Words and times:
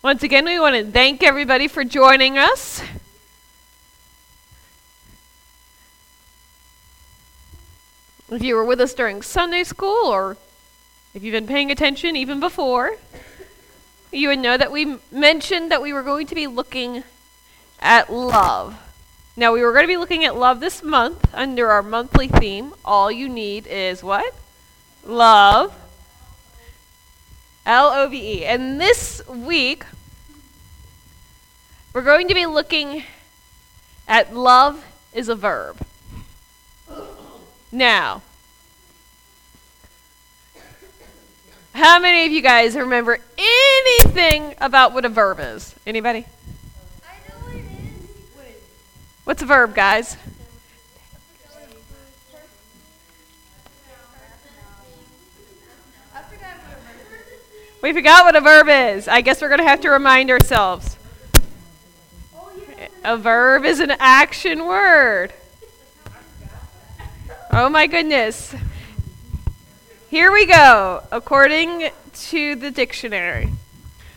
Once 0.00 0.22
again, 0.22 0.44
we 0.44 0.60
want 0.60 0.76
to 0.76 0.84
thank 0.84 1.24
everybody 1.24 1.66
for 1.66 1.82
joining 1.82 2.38
us. 2.38 2.80
If 8.30 8.40
you 8.40 8.54
were 8.54 8.64
with 8.64 8.80
us 8.80 8.94
during 8.94 9.22
Sunday 9.22 9.64
school, 9.64 10.06
or 10.06 10.36
if 11.14 11.24
you've 11.24 11.32
been 11.32 11.48
paying 11.48 11.72
attention 11.72 12.14
even 12.14 12.38
before, 12.38 12.92
you 14.12 14.28
would 14.28 14.38
know 14.38 14.56
that 14.56 14.70
we 14.70 14.98
mentioned 15.10 15.72
that 15.72 15.82
we 15.82 15.92
were 15.92 16.04
going 16.04 16.28
to 16.28 16.34
be 16.36 16.46
looking 16.46 17.02
at 17.80 18.08
love. 18.12 18.80
Now, 19.36 19.52
we 19.52 19.62
were 19.62 19.72
going 19.72 19.84
to 19.84 19.88
be 19.88 19.96
looking 19.96 20.24
at 20.24 20.36
love 20.36 20.60
this 20.60 20.80
month 20.80 21.34
under 21.34 21.70
our 21.70 21.82
monthly 21.82 22.28
theme. 22.28 22.72
All 22.84 23.10
you 23.10 23.28
need 23.28 23.66
is 23.66 24.04
what? 24.04 24.32
Love. 25.04 25.74
L 27.68 27.90
O 27.90 28.08
V 28.08 28.40
E. 28.40 28.44
And 28.46 28.80
this 28.80 29.20
week, 29.28 29.84
we're 31.92 32.02
going 32.02 32.26
to 32.28 32.34
be 32.34 32.46
looking 32.46 33.04
at 34.08 34.34
love 34.34 34.82
is 35.12 35.28
a 35.28 35.34
verb. 35.34 35.76
Now, 37.70 38.22
how 41.74 42.00
many 42.00 42.24
of 42.24 42.32
you 42.32 42.40
guys 42.40 42.74
remember 42.74 43.18
anything 43.36 44.54
about 44.58 44.94
what 44.94 45.04
a 45.04 45.10
verb 45.10 45.38
is? 45.38 45.74
Anybody? 45.86 46.24
I 47.04 47.28
know 47.28 47.44
what 47.44 47.54
it 47.54 47.58
is. 47.58 48.54
What's 49.24 49.42
a 49.42 49.46
verb, 49.46 49.74
guys? 49.74 50.16
We 57.80 57.92
forgot 57.92 58.24
what 58.24 58.34
a 58.34 58.40
verb 58.40 58.68
is. 58.68 59.06
I 59.06 59.20
guess 59.20 59.40
we're 59.40 59.48
going 59.48 59.60
to 59.60 59.68
have 59.68 59.80
to 59.82 59.90
remind 59.90 60.30
ourselves. 60.30 60.96
A 63.04 63.16
verb 63.16 63.64
is 63.64 63.78
an 63.78 63.92
action 64.00 64.66
word. 64.66 65.32
Oh 67.52 67.68
my 67.68 67.86
goodness. 67.86 68.54
Here 70.10 70.32
we 70.32 70.44
go, 70.44 71.04
according 71.12 71.90
to 72.14 72.56
the 72.56 72.72
dictionary. 72.72 73.50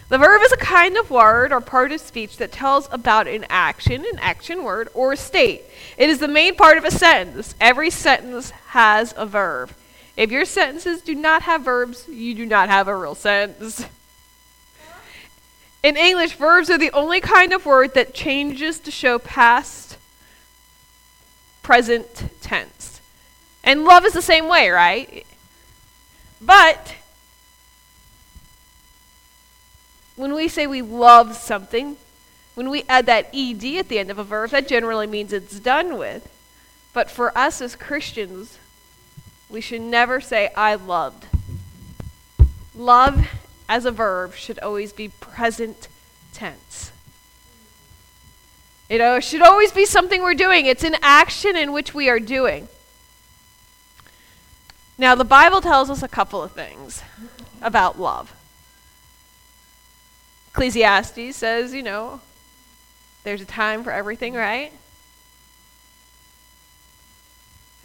The 0.09 0.17
verb 0.17 0.41
is 0.41 0.52
a 0.52 0.58
kind 0.58 0.97
of 0.97 1.11
word 1.11 1.53
or 1.53 1.61
part 1.61 1.91
of 1.91 2.02
speech 2.02 2.38
that 2.38 2.52
tells 2.52 2.89
about 2.91 3.27
an 3.27 3.45
action, 3.47 4.03
an 4.11 4.19
action 4.19 4.64
word, 4.64 4.89
or 4.95 5.14
a 5.14 5.17
state. 5.17 5.61
It 5.97 6.09
is 6.09 6.17
the 6.17 6.27
main 6.27 6.55
part 6.55 6.80
of 6.80 6.83
a 6.83 6.91
sentence. 6.91 7.53
Every 7.61 7.91
sentence 7.91 8.49
has 8.69 9.14
a 9.16 9.27
verb. 9.27 9.71
If 10.17 10.31
your 10.31 10.45
sentences 10.45 11.02
do 11.02 11.16
not 11.16 11.44
have 11.44 11.62
verbs, 11.62 12.08
you 12.08 12.36
do 12.36 12.45
not 12.45 12.70
have 12.70 12.88
a 12.88 12.95
real 12.95 13.16
sentence. 13.16 13.86
In 15.84 15.98
English, 15.98 16.34
verbs 16.34 16.70
are 16.70 16.78
the 16.78 16.92
only 16.92 17.22
kind 17.22 17.54
of 17.54 17.66
word 17.66 17.95
that 17.95 18.14
changes 18.14 18.80
to 18.82 18.92
show 18.92 19.17
past, 19.17 19.98
present 21.64 22.30
tense. 22.42 23.02
And 23.64 23.86
love 23.86 24.06
is 24.06 24.14
the 24.14 24.22
same 24.22 24.48
way, 24.48 24.70
right? 24.70 25.26
But 26.39 26.95
when 30.16 30.34
we 30.34 30.48
say 30.48 30.67
we 30.67 30.82
love 30.82 31.36
something, 31.36 31.98
when 32.54 32.70
we 32.70 32.84
add 32.88 33.06
that 33.08 33.34
ed 33.34 33.64
at 33.64 33.88
the 33.88 33.98
end 33.98 34.12
of 34.12 34.20
a 34.20 34.23
verb, 34.23 34.52
that 34.52 34.67
generally 34.67 35.08
means 35.08 35.34
it's 35.34 35.59
done 35.59 35.98
with. 35.98 36.28
But 36.94 37.09
for 37.09 37.36
us 37.36 37.62
as 37.62 37.76
Christians, 37.76 38.59
we 39.52 39.61
should 39.61 39.81
never 39.81 40.21
say, 40.21 40.49
I 40.55 40.75
loved. 40.75 41.25
Love 42.73 43.27
as 43.67 43.85
a 43.85 43.91
verb 43.91 44.33
should 44.33 44.59
always 44.59 44.93
be 44.93 45.09
present 45.09 45.88
tense. 46.33 46.91
It 48.89 49.02
uh, 49.02 49.19
should 49.19 49.41
always 49.41 49.71
be 49.71 49.85
something 49.85 50.21
we're 50.21 50.33
doing. 50.33 50.66
It's 50.66 50.83
an 50.83 50.95
action 51.02 51.55
in 51.55 51.71
which 51.71 51.93
we 51.93 52.09
are 52.09 52.19
doing. 52.19 52.67
Now, 54.98 55.15
the 55.15 55.26
Bible 55.26 55.61
tells 55.61 55.89
us 55.89 56.03
a 56.03 56.08
couple 56.08 56.43
of 56.43 56.52
things 56.52 57.02
about 57.61 57.99
love. 57.99 58.33
Ecclesiastes 60.49 61.36
says, 61.36 61.73
you 61.73 61.83
know, 61.83 62.20
there's 63.23 63.42
a 63.42 63.45
time 63.45 63.83
for 63.83 63.92
everything, 63.92 64.33
right? 64.33 64.71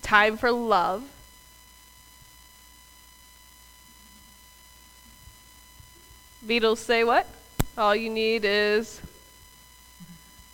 Time 0.02 0.36
for 0.36 0.50
love. 0.50 1.04
Beatles 6.46 6.78
say 6.78 7.02
what? 7.02 7.26
All 7.76 7.96
you 7.96 8.08
need 8.08 8.44
is 8.44 9.00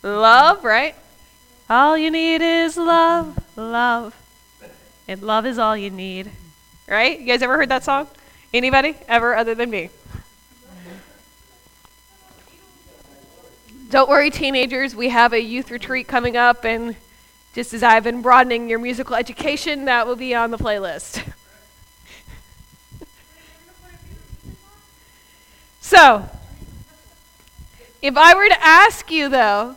love, 0.01 0.63
right? 0.63 0.95
All 1.69 1.95
you 1.95 2.09
need 2.09 2.41
is 2.41 2.77
love, 2.77 3.37
love. 3.55 4.15
And 5.07 5.21
love 5.21 5.45
is 5.45 5.59
all 5.59 5.77
you 5.77 5.91
need. 5.91 6.31
Right? 6.87 7.19
You 7.19 7.27
guys 7.27 7.43
ever 7.43 7.55
heard 7.57 7.69
that 7.69 7.83
song? 7.83 8.07
Anybody? 8.53 8.95
Ever 9.07 9.35
other 9.35 9.53
than 9.53 9.69
me? 9.69 9.89
Don't 13.91 14.09
worry, 14.09 14.31
teenagers. 14.31 14.95
We 14.95 15.09
have 15.09 15.31
a 15.33 15.39
youth 15.39 15.69
retreat 15.69 16.07
coming 16.07 16.35
up, 16.35 16.65
and 16.65 16.95
just 17.53 17.71
as 17.75 17.83
I've 17.83 18.03
been 18.03 18.23
broadening 18.23 18.67
your 18.67 18.79
musical 18.79 19.15
education, 19.15 19.85
that 19.85 20.07
will 20.07 20.15
be 20.15 20.33
on 20.33 20.49
the 20.49 20.57
playlist. 20.57 21.21
so, 25.83 26.29
if 28.01 28.15
I 28.15 28.33
were 28.33 28.47
to 28.47 28.63
ask 28.63 29.11
you, 29.11 29.27
though, 29.27 29.75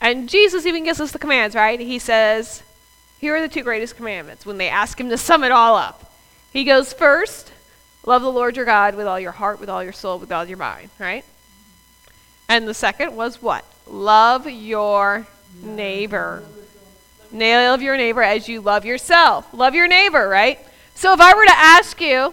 and 0.00 0.28
Jesus 0.28 0.64
even 0.64 0.84
gives 0.84 1.00
us 1.00 1.10
the 1.10 1.18
commands, 1.18 1.56
right? 1.56 1.80
He 1.80 1.98
says, 1.98 2.62
Here 3.18 3.34
are 3.34 3.40
the 3.40 3.48
two 3.48 3.64
greatest 3.64 3.96
commandments 3.96 4.46
when 4.46 4.58
they 4.58 4.68
ask 4.68 5.00
him 5.00 5.10
to 5.10 5.18
sum 5.18 5.42
it 5.42 5.50
all 5.50 5.74
up. 5.74 6.12
He 6.52 6.62
goes, 6.62 6.92
First, 6.92 7.50
love 8.04 8.22
the 8.22 8.30
Lord 8.30 8.56
your 8.56 8.64
God 8.64 8.94
with 8.94 9.08
all 9.08 9.18
your 9.18 9.32
heart, 9.32 9.58
with 9.58 9.68
all 9.68 9.82
your 9.82 9.92
soul, 9.92 10.20
with 10.20 10.30
all 10.30 10.44
your 10.44 10.58
mind, 10.58 10.90
right? 11.00 11.24
And 12.48 12.68
the 12.68 12.74
second 12.74 13.16
was 13.16 13.42
what? 13.42 13.64
Love 13.88 14.48
your 14.48 15.26
neighbor. 15.64 16.44
Love 17.32 17.82
your 17.82 17.96
neighbor 17.96 18.22
as 18.22 18.48
you 18.48 18.60
love 18.60 18.84
yourself. 18.84 19.52
Love 19.52 19.74
your 19.74 19.88
neighbor, 19.88 20.28
right? 20.28 20.60
So 20.94 21.12
if 21.12 21.20
I 21.20 21.34
were 21.34 21.44
to 21.44 21.56
ask 21.56 22.00
you 22.00 22.32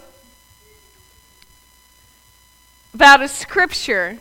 about 2.94 3.20
a 3.20 3.28
scripture 3.28 4.18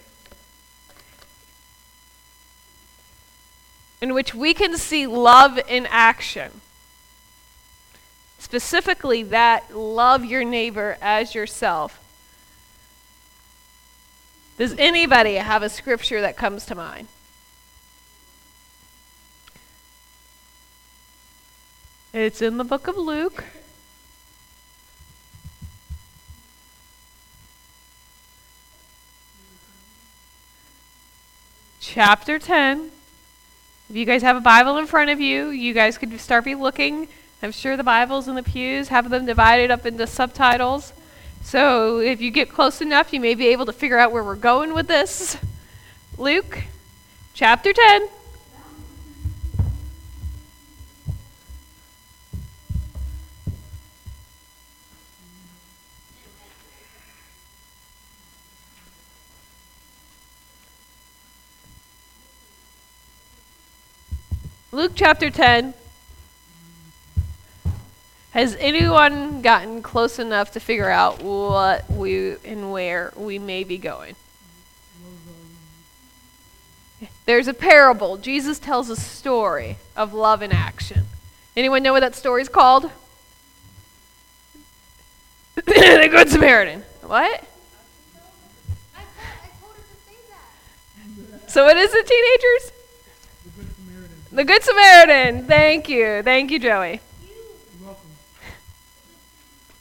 in 4.01 4.13
which 4.13 4.33
we 4.33 4.53
can 4.53 4.77
see 4.77 5.07
love 5.07 5.59
in 5.69 5.85
action. 5.89 6.51
Specifically, 8.39 9.23
that 9.23 9.75
love 9.75 10.25
your 10.25 10.43
neighbor 10.43 10.97
as 11.01 11.33
yourself. 11.33 11.99
Does 14.57 14.75
anybody 14.77 15.35
have 15.35 15.63
a 15.63 15.69
scripture 15.69 16.19
that 16.21 16.35
comes 16.35 16.65
to 16.65 16.75
mind? 16.75 17.07
It's 22.11 22.41
in 22.41 22.57
the 22.57 22.63
book 22.63 22.87
of 22.87 22.97
Luke. 22.97 23.43
Chapter 31.93 32.39
10. 32.39 32.89
If 33.87 33.95
you 33.95 34.03
guys 34.03 34.23
have 34.23 34.35
a 34.35 34.41
Bible 34.41 34.79
in 34.79 34.87
front 34.87 35.11
of 35.11 35.21
you, 35.21 35.49
you 35.49 35.75
guys 35.75 35.99
could 35.99 36.19
start 36.19 36.43
be 36.43 36.55
looking. 36.55 37.07
I'm 37.43 37.51
sure 37.51 37.77
the 37.77 37.83
Bibles 37.83 38.27
in 38.27 38.33
the 38.33 38.41
pews 38.41 38.87
have 38.87 39.11
them 39.11 39.27
divided 39.27 39.69
up 39.69 39.85
into 39.85 40.07
subtitles. 40.07 40.91
So 41.43 41.99
if 41.99 42.19
you 42.19 42.31
get 42.31 42.49
close 42.49 42.81
enough, 42.81 43.13
you 43.13 43.19
may 43.19 43.35
be 43.35 43.49
able 43.49 43.67
to 43.67 43.71
figure 43.71 43.99
out 43.99 44.11
where 44.11 44.23
we're 44.23 44.33
going 44.33 44.73
with 44.73 44.87
this. 44.87 45.37
Luke 46.17 46.63
chapter 47.35 47.71
10. 47.71 48.09
Luke 64.73 64.93
chapter 64.95 65.29
10. 65.29 65.75
Has 68.31 68.57
anyone 68.59 69.43
gotten 69.43 69.83
close 69.83 70.17
enough 70.17 70.53
to 70.53 70.59
figure 70.59 70.89
out 70.89 71.21
what 71.21 71.87
we 71.91 72.37
and 72.43 72.71
where 72.71 73.13
we 73.15 73.37
may 73.37 73.63
be 73.63 73.77
going? 73.77 74.15
There's 77.27 77.47
a 77.47 77.53
parable. 77.53 78.17
Jesus 78.17 78.57
tells 78.57 78.89
a 78.89 78.95
story 78.95 79.77
of 79.95 80.11
love 80.11 80.41
in 80.41 80.51
action. 80.51 81.05
Anyone 81.55 81.83
know 81.83 81.93
what 81.93 81.99
that 81.99 82.15
story's 82.15 82.49
called? 82.49 82.89
the 85.55 86.07
Good 86.09 86.29
Samaritan. 86.29 86.81
What? 87.03 87.43
So 91.45 91.63
what 91.63 91.77
is 91.77 91.93
it, 91.93 92.07
teenagers? 92.07 92.82
The 94.33 94.43
Good 94.43 94.63
Samaritan. 94.63 95.45
Thank 95.45 95.87
you. 95.89 96.23
Thank 96.23 96.49
you, 96.49 96.57
Joey. 96.57 97.01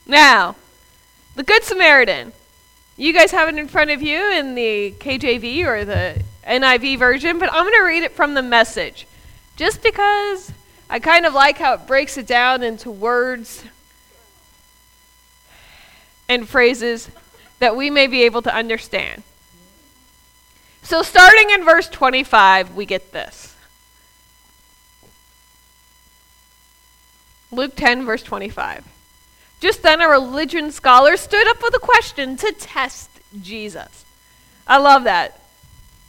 Now, 0.05 0.55
the 1.33 1.41
Good 1.41 1.63
Samaritan. 1.63 2.33
You 2.95 3.13
guys 3.13 3.31
have 3.31 3.49
it 3.49 3.57
in 3.57 3.67
front 3.67 3.89
of 3.89 4.03
you 4.03 4.31
in 4.31 4.53
the 4.53 4.93
KJV 4.99 5.65
or 5.65 5.85
the 5.85 6.21
NIV 6.45 6.99
version, 6.99 7.39
but 7.39 7.51
I'm 7.51 7.63
going 7.63 7.79
to 7.79 7.83
read 7.83 8.03
it 8.03 8.11
from 8.11 8.35
the 8.35 8.43
message. 8.43 9.07
Just 9.55 9.81
because 9.81 10.51
I 10.87 10.99
kind 10.99 11.25
of 11.25 11.33
like 11.33 11.57
how 11.57 11.73
it 11.73 11.87
breaks 11.87 12.15
it 12.19 12.27
down 12.27 12.61
into 12.61 12.91
words 12.91 13.63
and 16.29 16.47
phrases 16.47 17.09
that 17.57 17.75
we 17.75 17.89
may 17.89 18.05
be 18.05 18.21
able 18.21 18.43
to 18.43 18.53
understand. 18.53 19.23
So, 20.83 21.01
starting 21.01 21.49
in 21.49 21.65
verse 21.65 21.89
25, 21.89 22.75
we 22.75 22.85
get 22.85 23.13
this 23.13 23.52
Luke 27.53 27.75
10, 27.75 28.05
verse 28.05 28.23
25. 28.23 28.85
Just 29.59 29.81
then, 29.81 30.01
a 30.01 30.09
religion 30.09 30.71
scholar 30.71 31.15
stood 31.15 31.47
up 31.47 31.61
with 31.61 31.73
a 31.75 31.79
question 31.79 32.35
to 32.37 32.51
test 32.51 33.09
Jesus. 33.41 34.03
I 34.67 34.77
love 34.77 35.05
that. 35.05 35.39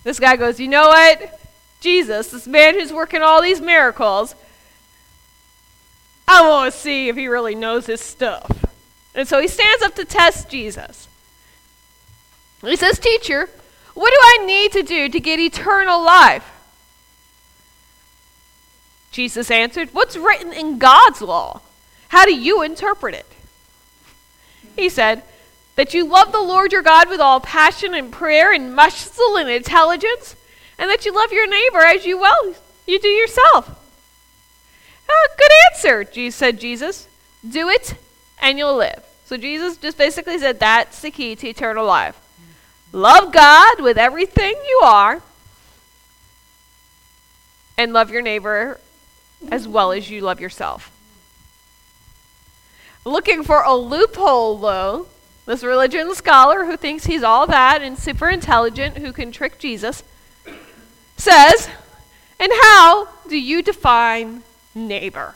This 0.03 0.19
guy 0.19 0.37
goes, 0.37 0.59
You 0.59 0.69
know 0.69 0.89
what? 0.89 1.41
Jesus, 1.81 2.31
this 2.31 2.47
man 2.47 2.75
who's 2.75 2.93
working 2.93 3.23
all 3.23 3.43
these 3.43 3.61
miracles, 3.61 4.35
I 6.27 6.49
want 6.49 6.73
to 6.73 6.79
see 6.79 7.09
if 7.09 7.17
he 7.17 7.29
really 7.29 7.55
knows 7.55 7.87
his 7.87 8.01
stuff. 8.01 8.65
And 9.15 9.29
so 9.29 9.41
he 9.41 9.49
stands 9.49 9.83
up 9.83 9.95
to 9.97 10.05
test 10.05 10.49
Jesus. 10.49 11.09
He 12.63 12.77
says, 12.77 12.99
Teacher, 12.99 13.49
what 13.93 14.11
do 14.11 14.17
I 14.21 14.47
need 14.47 14.73
to 14.73 14.83
do 14.83 15.09
to 15.09 15.21
get 15.21 15.39
eternal 15.39 16.03
life? 16.03 16.51
Jesus 19.15 19.49
answered, 19.49 19.91
What's 19.93 20.17
written 20.17 20.53
in 20.53 20.79
God's 20.79 21.23
law? 21.23 21.61
How 22.09 22.25
do 22.25 22.35
you 22.35 22.63
interpret 22.63 23.15
it? 23.15 23.27
He 24.75 24.89
said, 24.89 25.23
That 25.77 25.95
you 25.95 26.05
love 26.05 26.33
the 26.33 26.41
Lord 26.41 26.73
your 26.73 26.83
God 26.83 27.09
with 27.09 27.21
all 27.21 27.39
passion 27.39 27.95
and 27.95 28.11
prayer 28.11 28.53
and 28.53 28.75
muscle 28.75 29.37
and 29.37 29.49
intelligence, 29.49 30.35
and 30.79 30.91
that 30.91 31.07
you 31.07 31.15
love 31.15 31.31
your 31.31 31.47
neighbor 31.47 31.79
as 31.79 32.05
you 32.05 32.19
well 32.19 32.57
you 32.87 32.99
do 32.99 33.09
yourself. 33.09 33.81
Ah, 35.09 35.29
good 35.39 35.51
answer, 35.71 36.31
said 36.33 36.59
Jesus. 36.59 37.07
Do 37.49 37.69
it 37.69 37.95
and 38.41 38.59
you'll 38.59 38.77
live. 38.77 39.03
So 39.27 39.37
Jesus 39.37 39.77
just 39.77 39.97
basically 39.97 40.39
said 40.39 40.59
that's 40.59 41.01
the 41.01 41.13
key 41.13 41.37
to 41.37 41.49
eternal 41.49 41.87
life. 41.87 42.21
Love 42.93 43.33
God 43.33 43.81
with 43.81 43.97
everything 43.97 44.55
you 44.69 44.81
are, 44.85 45.23
and 47.77 47.93
love 47.93 48.11
your 48.11 48.23
neighbor 48.23 48.81
as 49.51 49.69
well 49.69 49.93
as 49.93 50.11
you 50.11 50.21
love 50.21 50.41
yourself. 50.41 50.91
Looking 53.05 53.43
for 53.43 53.63
a 53.63 53.75
loophole, 53.75 54.59
though, 54.59 55.07
this 55.47 55.63
religion 55.63 56.15
scholar 56.15 56.65
who 56.65 56.77
thinks 56.77 57.05
he's 57.05 57.23
all 57.23 57.47
that 57.47 57.83
and 57.83 57.99
super 57.99 58.31
intelligent, 58.31 58.99
who 58.99 59.13
can 59.13 59.31
trick 59.31 59.59
Jesus, 59.59 60.03
says, 61.17 61.69
And 62.41 62.51
how 62.63 63.09
do 63.29 63.39
you 63.39 63.63
define 63.63 64.43
neighbor? 64.75 65.35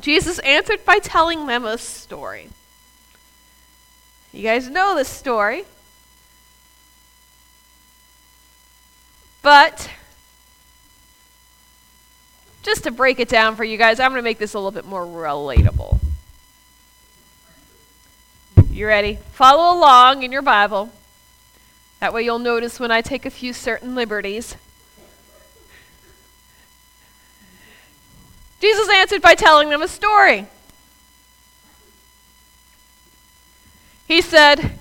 Jesus 0.00 0.38
answered 0.40 0.84
by 0.84 0.98
telling 0.98 1.46
them 1.46 1.64
a 1.64 1.78
story. 1.78 2.48
You 4.32 4.42
guys 4.42 4.68
know 4.68 4.94
this 4.94 5.08
story. 5.08 5.64
But 9.40 9.90
just 12.62 12.84
to 12.84 12.90
break 12.90 13.20
it 13.20 13.28
down 13.28 13.56
for 13.56 13.64
you 13.64 13.78
guys, 13.78 14.00
I'm 14.00 14.10
going 14.10 14.18
to 14.18 14.24
make 14.24 14.38
this 14.38 14.54
a 14.54 14.58
little 14.58 14.70
bit 14.70 14.84
more 14.84 15.04
relatable. 15.04 15.98
You 18.70 18.86
ready? 18.86 19.18
Follow 19.32 19.76
along 19.76 20.22
in 20.22 20.30
your 20.30 20.42
Bible. 20.42 20.92
That 22.00 22.12
way 22.12 22.22
you'll 22.22 22.38
notice 22.38 22.78
when 22.78 22.90
I 22.92 23.00
take 23.00 23.26
a 23.26 23.30
few 23.30 23.52
certain 23.52 23.94
liberties. 23.94 24.54
Jesus 28.60 28.88
answered 28.88 29.22
by 29.22 29.34
telling 29.34 29.68
them 29.68 29.82
a 29.82 29.88
story. 29.88 30.46
He 34.06 34.20
said, 34.20 34.78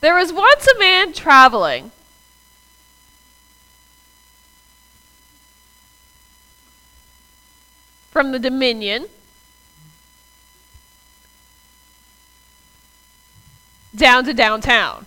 There 0.00 0.16
was 0.16 0.32
once 0.32 0.66
a 0.66 0.78
man 0.78 1.12
traveling. 1.12 1.92
From 8.20 8.32
the 8.32 8.38
Dominion 8.38 9.06
down 13.96 14.26
to 14.26 14.34
downtown. 14.34 15.06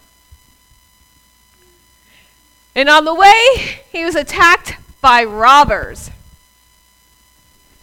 And 2.74 2.90
on 2.90 3.06
the 3.06 3.14
way, 3.14 3.82
he 3.92 4.04
was 4.04 4.16
attacked 4.16 4.78
by 5.00 5.24
robbers. 5.24 6.10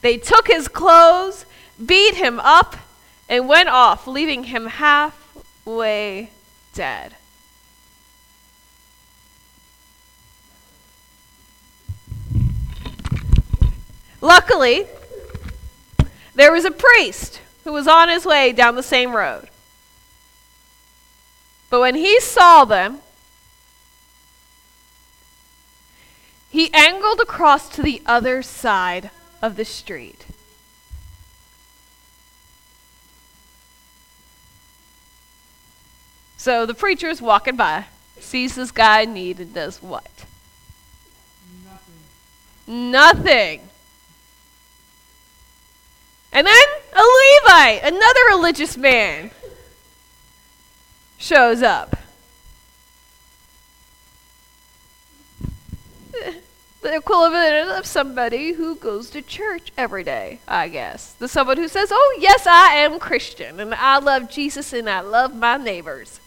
They 0.01 0.17
took 0.17 0.49
his 0.49 0.67
clothes, 0.67 1.47
beat 1.87 2.17
him 2.17 2.41
up, 2.41 2.75
and 3.29 3.47
went 3.47 3.69
off, 3.69 4.09
leaving 4.09 4.43
him 4.43 4.67
halfway 4.67 6.31
dead. 6.75 7.15
Luckily, 14.21 14.89
there 16.41 16.53
was 16.53 16.65
a 16.65 16.71
priest 16.71 17.39
who 17.65 17.73
was 17.73 17.87
on 17.87 18.09
his 18.09 18.25
way 18.25 18.51
down 18.51 18.75
the 18.75 18.83
same 18.83 19.15
road. 19.15 19.49
But 21.69 21.81
when 21.81 21.95
he 21.95 22.19
saw 22.19 22.65
them, 22.65 23.01
he 26.51 26.73
angled 26.73 27.21
across 27.21 27.69
to 27.77 27.83
the 27.83 28.01
other 28.07 28.43
side 28.43 29.11
of 29.43 29.57
the 29.57 29.67
street. 29.67 30.25
So 36.39 36.65
the 36.65 36.73
preacher's 36.73 37.21
walking 37.21 37.57
by, 37.57 37.85
sees 38.19 38.55
this 38.55 38.71
guy 38.71 39.03
in 39.03 39.13
need, 39.13 39.41
and 39.41 39.53
does 39.53 39.83
what? 39.83 40.25
Nothing. 42.67 42.91
Nothing. 42.91 43.70
And 46.33 46.47
then 46.47 46.65
a 46.93 47.03
Levite, 47.03 47.83
another 47.83 48.21
religious 48.29 48.77
man, 48.77 49.31
shows 51.19 51.63
up. 51.63 51.97
The 56.83 56.97
equivalent 56.97 57.69
of 57.79 57.85
somebody 57.85 58.53
who 58.53 58.75
goes 58.75 59.11
to 59.11 59.21
church 59.21 59.71
every 59.77 60.03
day, 60.03 60.41
I 60.49 60.69
guess. 60.69 61.13
The 61.13 61.29
someone 61.29 61.59
who 61.59 61.69
says, 61.69 61.91
Oh, 61.93 62.19
yes, 62.19 62.47
I 62.47 62.77
am 62.77 62.99
Christian, 62.99 63.61
and 63.61 63.75
I 63.75 63.99
love 63.99 64.31
Jesus, 64.31 64.73
and 64.73 64.89
I 64.89 65.01
love 65.01 65.35
my 65.35 65.59
neighbors. 65.59 66.21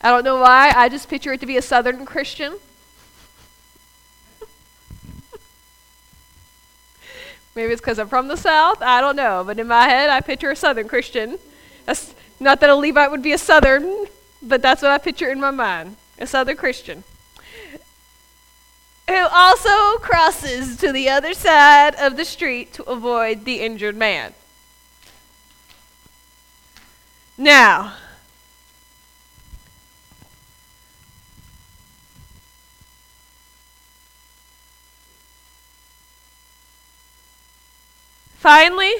I 0.00 0.10
don't 0.10 0.22
know 0.22 0.40
why, 0.40 0.70
I 0.70 0.88
just 0.88 1.08
picture 1.08 1.32
it 1.32 1.40
to 1.40 1.46
be 1.46 1.56
a 1.56 1.62
southern 1.62 2.06
Christian. 2.06 2.58
Maybe 7.54 7.72
it's 7.72 7.80
because 7.80 7.98
I'm 7.98 8.08
from 8.08 8.28
the 8.28 8.36
South. 8.36 8.80
I 8.80 9.00
don't 9.00 9.16
know. 9.16 9.44
But 9.44 9.58
in 9.58 9.68
my 9.68 9.84
head, 9.84 10.08
I 10.08 10.20
picture 10.20 10.50
a 10.50 10.56
Southern 10.56 10.88
Christian. 10.88 11.38
That's, 11.84 12.14
not 12.40 12.60
that 12.60 12.70
a 12.70 12.74
Levite 12.74 13.10
would 13.10 13.22
be 13.22 13.32
a 13.32 13.38
Southern, 13.38 14.06
but 14.42 14.62
that's 14.62 14.82
what 14.82 14.90
I 14.90 14.98
picture 14.98 15.30
in 15.30 15.40
my 15.40 15.50
mind 15.50 15.96
a 16.18 16.26
Southern 16.26 16.56
Christian. 16.56 17.04
Who 19.08 19.26
also 19.30 19.98
crosses 19.98 20.76
to 20.78 20.92
the 20.92 21.08
other 21.08 21.34
side 21.34 21.94
of 21.96 22.16
the 22.16 22.24
street 22.24 22.72
to 22.74 22.82
avoid 22.84 23.44
the 23.44 23.60
injured 23.60 23.96
man. 23.96 24.32
Now, 27.36 27.94
Finally, 38.42 38.92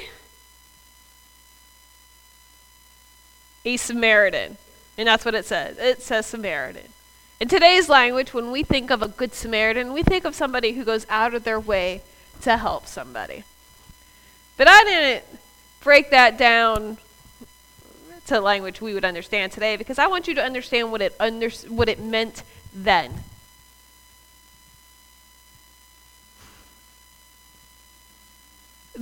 a 3.65 3.77
Samaritan. 3.77 4.57
And 4.97 5.09
that's 5.09 5.25
what 5.25 5.35
it 5.35 5.45
says. 5.45 5.79
It 5.79 6.01
says 6.01 6.27
Samaritan. 6.27 6.87
In 7.41 7.49
today's 7.49 7.89
language, 7.89 8.33
when 8.33 8.53
we 8.53 8.63
think 8.63 8.93
of 8.93 9.03
a 9.03 9.09
good 9.09 9.35
Samaritan, 9.35 9.93
we 9.93 10.05
think 10.05 10.25
of 10.25 10.37
somebody 10.37 10.75
who 10.75 10.85
goes 10.85 11.09
out 11.11 11.35
of 11.35 11.43
their 11.43 11.59
way 11.59 12.03
to 12.43 12.57
help 12.57 12.87
somebody. 12.87 13.43
But 14.57 14.69
I 14.69 14.85
didn't 14.85 15.25
break 15.83 16.11
that 16.11 16.39
down 16.39 16.99
to 18.27 18.41
language 18.41 18.81
we 18.81 18.95
would 18.95 19.05
understand 19.05 19.51
today 19.51 19.75
because 19.77 19.99
I 19.99 20.07
want 20.07 20.29
you 20.29 20.37
to 20.37 20.45
understand 20.45 20.93
what 20.93 21.03
it 21.03 21.17
under, 21.19 21.51
what 21.67 21.89
it 21.89 21.99
meant 21.99 22.45
then. 22.73 23.25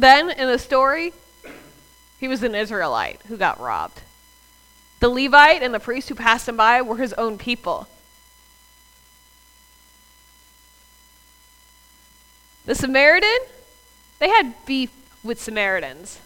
Then 0.01 0.31
in 0.31 0.49
the 0.49 0.59
story, 0.59 1.13
he 2.19 2.27
was 2.27 2.43
an 2.43 2.55
Israelite 2.55 3.21
who 3.29 3.37
got 3.37 3.61
robbed. 3.61 4.01
The 5.01 5.11
Levite 5.11 5.63
and 5.63 5.75
the 5.75 5.79
priest 5.79 6.09
who 6.09 6.15
passed 6.15 6.49
him 6.49 6.57
by 6.57 6.81
were 6.81 6.97
his 6.97 7.13
own 7.15 7.37
people. 7.37 7.87
The 12.65 12.75
Samaritan, 12.75 13.41
they 14.21 14.31
had 14.31 14.55
beef 14.65 14.91
with 15.23 15.39
Samaritans. 15.39 16.19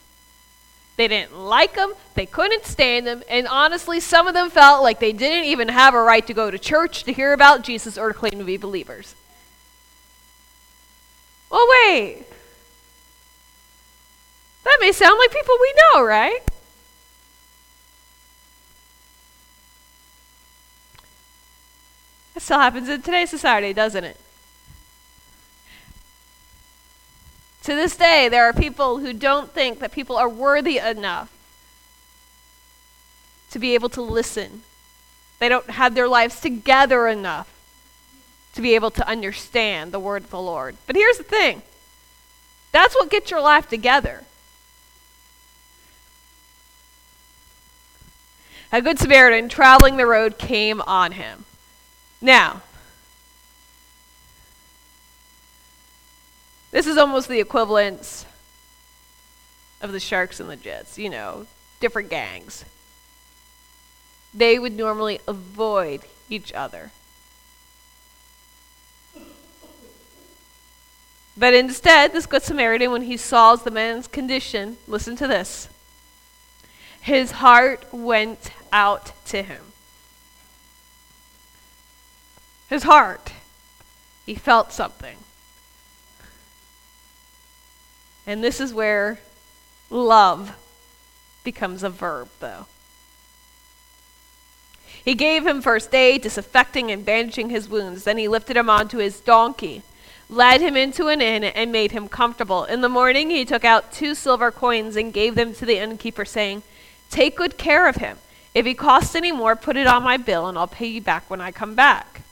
They 0.97 1.09
didn't 1.09 1.37
like 1.37 1.75
them, 1.75 1.95
they 2.14 2.26
couldn't 2.26 2.66
stand 2.66 3.09
them, 3.09 3.25
and 3.28 3.49
honestly, 3.49 3.99
some 3.99 4.28
of 4.28 4.35
them 4.35 4.50
felt 4.50 4.85
like 4.85 5.00
they 5.00 5.12
didn't 5.12 5.47
even 5.47 5.66
have 5.66 5.95
a 5.95 6.00
right 6.00 6.25
to 6.28 6.33
go 6.33 6.49
to 6.49 6.61
church 6.61 7.02
to 7.04 7.12
hear 7.12 7.33
about 7.33 7.64
Jesus 7.64 7.99
or 7.99 8.12
to 8.12 8.14
claim 8.14 8.38
to 8.38 8.45
be 8.45 8.57
believers. 8.57 9.16
Well, 11.50 11.66
wait. 11.69 12.26
That 14.64 14.78
may 14.80 14.92
sound 14.92 15.18
like 15.18 15.30
people 15.30 15.56
we 15.61 15.75
know, 15.76 16.02
right? 16.02 16.40
That 22.35 22.40
still 22.40 22.59
happens 22.59 22.88
in 22.88 23.02
today's 23.02 23.30
society, 23.30 23.73
doesn't 23.73 24.04
it? 24.04 24.16
To 27.64 27.75
this 27.75 27.97
day, 27.97 28.28
there 28.28 28.44
are 28.44 28.52
people 28.52 28.99
who 28.99 29.12
don't 29.12 29.50
think 29.50 29.78
that 29.78 29.92
people 29.92 30.16
are 30.16 30.28
worthy 30.28 30.78
enough 30.78 31.30
to 33.50 33.59
be 33.59 33.75
able 33.75 33.88
to 33.90 34.02
listen. 34.02 34.62
They 35.38 35.49
don't 35.49 35.71
have 35.71 35.94
their 35.94 36.09
lives 36.09 36.40
together 36.40 37.06
enough 37.06 37.50
to 38.54 38.62
be 38.62 38.75
able 38.75 38.90
to 38.92 39.09
understand 39.09 39.92
the 39.92 39.99
word 39.99 40.25
of 40.25 40.30
the 40.30 40.40
Lord. 40.40 40.76
But 40.87 40.97
here's 40.97 41.18
the 41.18 41.25
thing 41.25 41.62
that's 42.73 42.94
what 42.94 43.11
gets 43.11 43.30
your 43.30 43.40
life 43.40 43.68
together. 43.68 44.25
A 48.75 48.83
good 48.83 48.99
Samaritan 48.99 49.49
traveling 49.49 49.99
the 49.99 50.04
road 50.04 50.37
came 50.37 50.81
on 50.81 51.12
him. 51.12 51.45
Now, 52.21 52.61
this 56.73 56.85
is 56.85 56.97
almost 56.97 57.28
the 57.28 57.38
equivalent 57.38 58.26
of 59.81 59.93
the 59.93 60.00
Sharks 60.00 60.40
and 60.40 60.50
the 60.50 60.57
Jets, 60.57 60.99
you 60.99 61.09
know, 61.09 61.47
different 61.78 62.11
gangs. 62.11 62.64
They 64.35 64.59
would 64.59 64.76
normally 64.76 65.21
avoid 65.28 66.00
each 66.28 66.52
other. 66.52 66.90
But 71.37 71.54
instead, 71.54 72.12
this 72.12 72.26
Good 72.26 72.43
Samaritan, 72.43 72.90
when 72.90 73.02
he 73.02 73.16
saw 73.19 73.54
the 73.54 73.71
man's 73.71 74.09
condition, 74.09 74.78
listen 74.88 75.14
to 75.14 75.28
this. 75.28 75.69
His 77.00 77.33
heart 77.33 77.85
went 77.93 78.50
out 78.75 79.12
to 79.26 79.43
him. 79.43 79.62
His 82.69 82.83
heart. 82.83 83.33
He 84.26 84.35
felt 84.35 84.73
something. 84.73 85.16
And 88.26 88.43
this 88.43 88.61
is 88.61 88.75
where 88.75 89.21
love 89.90 90.57
becomes 91.45 91.83
a 91.83 91.90
verb, 91.90 92.28
though. 92.40 92.66
He 95.04 95.14
gave 95.14 95.47
him 95.47 95.61
first 95.61 95.95
aid, 95.95 96.23
disinfecting 96.23 96.90
and 96.90 97.04
bandaging 97.04 97.50
his 97.50 97.69
wounds. 97.69 98.04
Then 98.04 98.16
he 98.16 98.26
lifted 98.26 98.57
him 98.57 98.71
onto 98.71 98.99
his 98.99 99.21
donkey, 99.21 99.83
led 100.31 100.62
him 100.62 100.76
into 100.76 101.09
an 101.09 101.21
inn, 101.21 101.45
and 101.45 101.71
made 101.71 101.93
him 101.93 102.09
comfortable. 102.09 102.64
In 102.64 102.81
the 102.81 102.88
morning, 102.88 103.28
he 103.28 103.45
took 103.45 103.64
out 103.64 103.93
two 103.93 104.14
silver 104.14 104.50
coins 104.50 104.97
and 104.97 105.12
gave 105.12 105.35
them 105.35 105.52
to 105.54 105.66
the 105.66 105.78
innkeeper, 105.78 106.25
saying, 106.25 106.62
Take 107.11 107.37
good 107.37 107.59
care 107.59 107.87
of 107.87 107.97
him. 107.97 108.16
If 108.55 108.67
it 108.67 108.75
costs 108.75 109.17
any 109.17 109.33
more, 109.33 109.57
put 109.57 109.77
it 109.77 109.89
on 109.89 110.05
my 110.05 110.17
bill, 110.17 110.47
and 110.47 110.57
I'll 110.57 110.69
pay 110.69 110.87
you 110.87 111.01
back 111.01 111.29
when 111.29 111.41
I 111.41 111.51
come 111.51 111.75
back. 111.75 112.23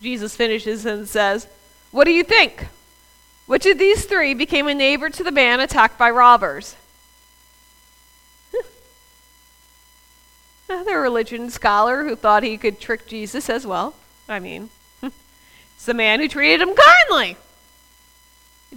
Jesus 0.00 0.34
finishes 0.34 0.86
and 0.86 1.06
says, 1.06 1.46
What 1.90 2.04
do 2.04 2.12
you 2.12 2.24
think? 2.24 2.68
Which 3.46 3.66
of 3.66 3.78
these 3.78 4.06
three 4.06 4.32
became 4.32 4.66
a 4.68 4.74
neighbor 4.74 5.10
to 5.10 5.22
the 5.22 5.30
man 5.32 5.60
attacked 5.60 5.98
by 5.98 6.10
robbers? 6.10 6.76
Another 10.68 11.00
religion 11.00 11.50
scholar 11.50 12.04
who 12.04 12.16
thought 12.16 12.42
he 12.42 12.56
could 12.56 12.80
trick 12.80 13.06
Jesus 13.06 13.50
as 13.50 13.66
well. 13.66 13.94
I 14.28 14.38
mean, 14.38 14.70
it's 15.02 15.84
the 15.84 15.92
man 15.92 16.20
who 16.20 16.28
treated 16.28 16.62
him 16.62 16.74
kindly. 16.74 17.36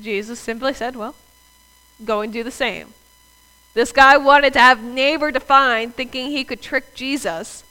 Jesus 0.02 0.40
simply 0.40 0.74
said, 0.74 0.98
Well, 0.98 1.16
go 2.04 2.20
and 2.20 2.34
do 2.34 2.44
the 2.44 2.52
same. 2.52 2.94
This 3.74 3.92
guy 3.92 4.18
wanted 4.18 4.54
to 4.54 4.60
have 4.60 4.84
neighbor 4.84 5.32
defined, 5.32 5.96
thinking 5.96 6.30
he 6.30 6.44
could 6.44 6.62
trick 6.62 6.94
Jesus, 6.94 7.64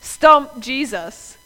stump 0.00 0.58
Jesus. 0.60 1.36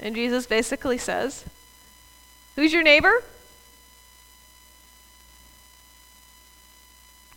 And 0.00 0.14
Jesus 0.14 0.46
basically 0.46 0.96
says, 0.96 1.44
Who's 2.56 2.72
your 2.72 2.82
neighbor? 2.82 3.22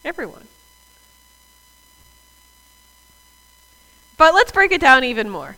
Everyone. 0.05 0.48
But 4.17 4.33
let's 4.33 4.51
break 4.51 4.72
it 4.72 4.79
down 4.79 5.03
even 5.03 5.29
more. 5.29 5.57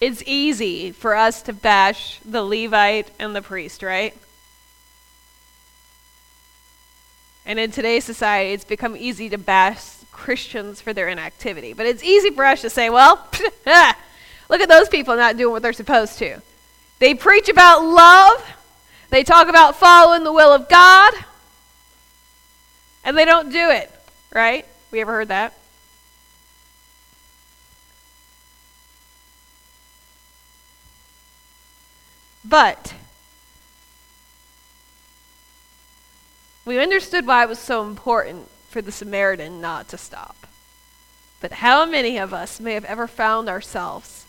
It's 0.00 0.22
easy 0.24 0.92
for 0.92 1.14
us 1.14 1.42
to 1.42 1.52
bash 1.52 2.20
the 2.24 2.42
Levite 2.42 3.10
and 3.18 3.36
the 3.36 3.42
priest, 3.42 3.82
right? 3.82 4.16
And 7.44 7.58
in 7.58 7.70
today's 7.70 8.04
society, 8.04 8.52
it's 8.52 8.64
become 8.64 8.96
easy 8.96 9.28
to 9.28 9.38
bash 9.38 9.96
Christians 10.10 10.80
for 10.80 10.92
their 10.92 11.08
inactivity. 11.08 11.72
But 11.72 11.86
it's 11.86 12.02
easy 12.02 12.30
for 12.30 12.44
us 12.44 12.62
to 12.62 12.70
say, 12.70 12.88
well, 12.90 13.26
look 14.48 14.60
at 14.60 14.68
those 14.68 14.88
people 14.88 15.16
not 15.16 15.36
doing 15.36 15.52
what 15.52 15.62
they're 15.62 15.72
supposed 15.72 16.18
to. 16.18 16.40
They 16.98 17.14
preach 17.14 17.48
about 17.48 17.84
love, 17.84 18.56
they 19.10 19.24
talk 19.24 19.48
about 19.48 19.76
following 19.76 20.24
the 20.24 20.32
will 20.32 20.52
of 20.52 20.68
God, 20.68 21.14
and 23.04 23.16
they 23.16 23.24
don't 23.24 23.50
do 23.50 23.70
it, 23.70 23.90
right? 24.32 24.66
We 24.90 25.00
ever 25.00 25.12
heard 25.12 25.28
that? 25.28 25.54
But 32.50 32.94
we 36.64 36.80
understood 36.80 37.24
why 37.24 37.44
it 37.44 37.48
was 37.48 37.60
so 37.60 37.84
important 37.84 38.48
for 38.68 38.82
the 38.82 38.90
Samaritan 38.90 39.60
not 39.60 39.88
to 39.90 39.96
stop. 39.96 40.48
But 41.40 41.52
how 41.52 41.86
many 41.86 42.18
of 42.18 42.34
us 42.34 42.58
may 42.58 42.74
have 42.74 42.84
ever 42.84 43.06
found 43.06 43.48
ourselves 43.48 44.26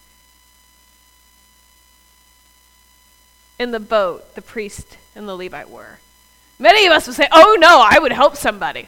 in 3.58 3.72
the 3.72 3.80
boat 3.80 4.36
the 4.36 4.42
priest 4.44 4.98
and 5.16 5.28
the 5.28 5.36
Levite 5.36 5.72
were? 5.72 5.98
Many 6.60 6.86
of 6.86 6.94
us 6.94 7.08
would 7.08 7.16
say, 7.16 7.28
Oh 7.32 7.58
no, 7.60 7.84
I 7.84 7.98
would 7.98 8.14
help 8.14 8.36
somebody. 8.36 8.88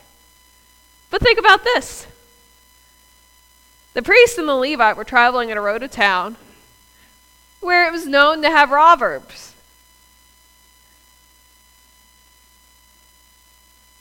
But 1.10 1.22
think 1.22 1.40
about 1.40 1.64
this 1.64 2.06
the 3.96 4.04
priest 4.04 4.38
and 4.38 4.48
the 4.48 4.56
Levite 4.56 4.96
were 4.96 5.04
traveling 5.04 5.50
in 5.50 5.58
a 5.58 5.62
road 5.62 5.80
to 5.80 5.88
town 5.88 6.38
where 7.64 7.88
it 7.88 7.92
was 7.92 8.06
known 8.06 8.42
to 8.42 8.50
have 8.50 8.72
robbers. 8.72 9.54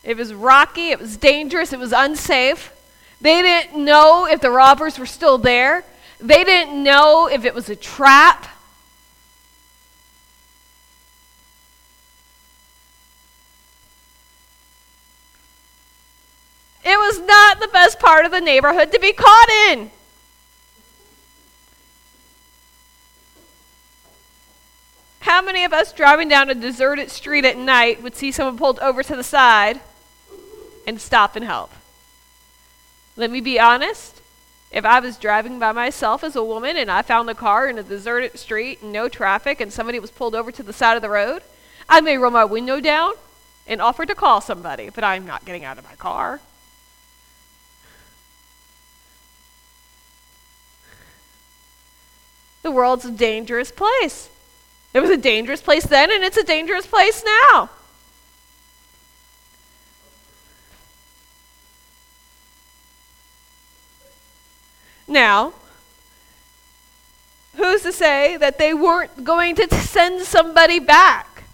It 0.02 0.16
was 0.16 0.34
rocky, 0.34 0.90
it 0.90 1.00
was 1.00 1.16
dangerous, 1.16 1.72
it 1.72 1.78
was 1.78 1.92
unsafe. 1.92 2.72
They 3.20 3.40
didn't 3.40 3.84
know 3.84 4.26
if 4.26 4.40
the 4.40 4.50
robbers 4.50 4.98
were 4.98 5.06
still 5.06 5.38
there. 5.38 5.84
They 6.20 6.42
didn't 6.42 6.82
know 6.82 7.28
if 7.28 7.44
it 7.44 7.54
was 7.54 7.70
a 7.70 7.76
trap. 7.76 8.48
It 16.84 16.98
was 16.98 17.20
not 17.20 17.60
the 17.60 17.68
best 17.68 18.00
part 18.00 18.24
of 18.24 18.32
the 18.32 18.40
neighborhood 18.40 18.90
to 18.90 18.98
be 18.98 19.12
caught 19.12 19.48
in. 19.68 19.90
How 25.32 25.40
many 25.40 25.64
of 25.64 25.72
us 25.72 25.94
driving 25.94 26.28
down 26.28 26.50
a 26.50 26.54
deserted 26.54 27.10
street 27.10 27.46
at 27.46 27.56
night 27.56 28.02
would 28.02 28.14
see 28.14 28.30
someone 28.30 28.58
pulled 28.58 28.78
over 28.80 29.02
to 29.02 29.16
the 29.16 29.24
side 29.24 29.80
and 30.86 31.00
stop 31.00 31.36
and 31.36 31.44
help? 31.46 31.72
Let 33.16 33.30
me 33.30 33.40
be 33.40 33.58
honest. 33.58 34.20
If 34.70 34.84
I 34.84 35.00
was 35.00 35.16
driving 35.16 35.58
by 35.58 35.72
myself 35.72 36.22
as 36.22 36.36
a 36.36 36.44
woman 36.44 36.76
and 36.76 36.90
I 36.90 37.00
found 37.00 37.30
a 37.30 37.34
car 37.34 37.66
in 37.66 37.78
a 37.78 37.82
deserted 37.82 38.38
street 38.38 38.82
no 38.82 39.08
traffic 39.08 39.58
and 39.58 39.72
somebody 39.72 39.98
was 39.98 40.10
pulled 40.10 40.34
over 40.34 40.52
to 40.52 40.62
the 40.62 40.70
side 40.74 40.96
of 40.96 41.02
the 41.02 41.08
road, 41.08 41.42
I 41.88 42.02
may 42.02 42.18
roll 42.18 42.30
my 42.30 42.44
window 42.44 42.78
down 42.78 43.14
and 43.66 43.80
offer 43.80 44.04
to 44.04 44.14
call 44.14 44.42
somebody, 44.42 44.90
but 44.90 45.02
I'm 45.02 45.24
not 45.24 45.46
getting 45.46 45.64
out 45.64 45.78
of 45.78 45.84
my 45.84 45.94
car. 45.94 46.40
The 52.60 52.70
world's 52.70 53.06
a 53.06 53.10
dangerous 53.10 53.72
place. 53.72 54.28
It 54.94 55.00
was 55.00 55.10
a 55.10 55.16
dangerous 55.16 55.62
place 55.62 55.86
then, 55.86 56.10
and 56.10 56.22
it's 56.22 56.36
a 56.36 56.44
dangerous 56.44 56.86
place 56.86 57.24
now. 57.24 57.70
Now, 65.08 65.52
who's 67.56 67.82
to 67.82 67.92
say 67.92 68.36
that 68.38 68.58
they 68.58 68.72
weren't 68.72 69.24
going 69.24 69.56
to 69.56 69.74
send 69.74 70.22
somebody 70.22 70.78
back? 70.78 71.44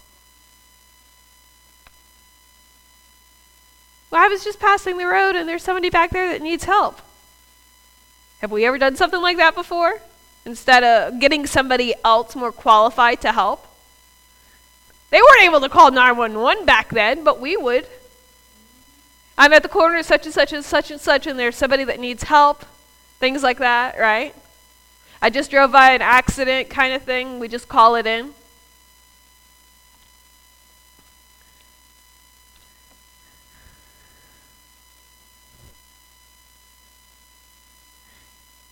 Well, 4.09 4.23
I 4.23 4.27
was 4.27 4.43
just 4.43 4.59
passing 4.59 4.97
the 4.97 5.05
road 5.05 5.35
and 5.35 5.47
there's 5.47 5.63
somebody 5.63 5.89
back 5.89 6.11
there 6.11 6.31
that 6.31 6.41
needs 6.41 6.63
help. 6.63 7.01
Have 8.39 8.51
we 8.51 8.65
ever 8.65 8.77
done 8.77 8.95
something 8.95 9.21
like 9.21 9.37
that 9.37 9.55
before? 9.55 10.01
Instead 10.45 10.83
of 10.83 11.19
getting 11.19 11.45
somebody 11.45 11.93
else 12.03 12.35
more 12.35 12.51
qualified 12.51 13.21
to 13.21 13.31
help? 13.31 13.65
They 15.11 15.21
weren't 15.21 15.43
able 15.43 15.61
to 15.61 15.69
call 15.69 15.91
911 15.91 16.65
back 16.65 16.89
then, 16.89 17.23
but 17.23 17.39
we 17.39 17.57
would. 17.57 17.87
I'm 19.37 19.53
at 19.53 19.63
the 19.63 19.69
corner 19.69 19.97
of 19.97 20.05
such 20.05 20.25
and 20.25 20.33
such 20.33 20.53
and 20.53 20.63
such 20.63 20.91
and 20.91 20.99
such, 20.99 21.25
and 21.25 21.39
there's 21.39 21.55
somebody 21.55 21.83
that 21.85 21.99
needs 21.99 22.23
help. 22.23 22.65
Things 23.19 23.41
like 23.41 23.57
that, 23.59 23.97
right? 23.99 24.35
I 25.21 25.29
just 25.29 25.51
drove 25.51 25.71
by 25.71 25.91
an 25.91 26.01
accident 26.01 26.69
kind 26.69 26.93
of 26.93 27.03
thing. 27.03 27.39
We 27.39 27.47
just 27.47 27.67
call 27.67 27.95
it 27.95 28.05
in. 28.05 28.33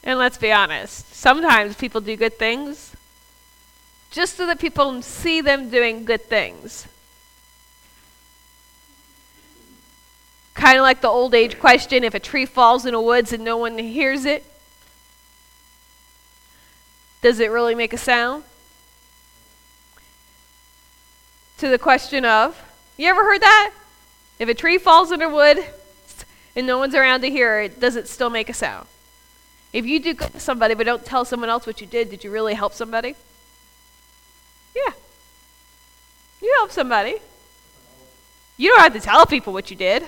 And 0.07 0.17
let's 0.17 0.37
be 0.37 0.53
honest, 0.53 1.13
sometimes 1.13 1.75
people 1.75 1.99
do 1.99 2.15
good 2.15 2.39
things 2.39 2.95
just 4.09 4.37
so 4.37 4.47
that 4.47 4.57
people 4.57 5.01
see 5.01 5.41
them 5.41 5.69
doing 5.69 6.05
good 6.05 6.21
things. 6.21 6.87
Kind 10.53 10.77
of 10.77 10.83
like 10.83 11.01
the 11.01 11.09
old 11.09 11.35
age 11.35 11.59
question 11.59 12.05
if 12.05 12.13
a 12.13 12.21
tree 12.21 12.45
falls 12.45 12.85
in 12.85 12.93
a 12.93 13.01
woods 13.01 13.33
and 13.33 13.43
no 13.43 13.57
one 13.57 13.77
hears 13.77 14.23
it, 14.23 14.45
does 17.21 17.41
it 17.41 17.51
really 17.51 17.75
make 17.75 17.91
a 17.91 17.97
sound? 17.97 18.45
To 21.57 21.67
the 21.67 21.77
question 21.77 22.23
of, 22.23 22.57
you 22.95 23.09
ever 23.09 23.23
heard 23.23 23.41
that? 23.41 23.73
If 24.39 24.47
a 24.47 24.53
tree 24.53 24.77
falls 24.77 25.11
in 25.11 25.21
a 25.21 25.29
wood 25.29 25.65
and 26.55 26.65
no 26.65 26.77
one's 26.77 26.95
around 26.95 27.19
to 27.21 27.29
hear 27.29 27.59
it, 27.59 27.81
does 27.81 27.97
it 27.97 28.07
still 28.07 28.29
make 28.29 28.47
a 28.47 28.53
sound? 28.53 28.87
If 29.73 29.85
you 29.85 29.99
do 29.99 30.13
good 30.13 30.33
to 30.33 30.39
somebody 30.39 30.73
but 30.73 30.85
don't 30.85 31.05
tell 31.05 31.25
someone 31.25 31.49
else 31.49 31.67
what 31.67 31.81
you 31.81 31.87
did, 31.87 32.09
did 32.09 32.23
you 32.23 32.31
really 32.31 32.53
help 32.53 32.73
somebody? 32.73 33.15
Yeah. 34.75 34.93
You 36.41 36.53
help 36.57 36.71
somebody. 36.71 37.15
You 38.57 38.71
don't 38.71 38.81
have 38.81 38.93
to 38.93 38.99
tell 38.99 39.25
people 39.25 39.53
what 39.53 39.69
you 39.69 39.77
did. 39.77 40.03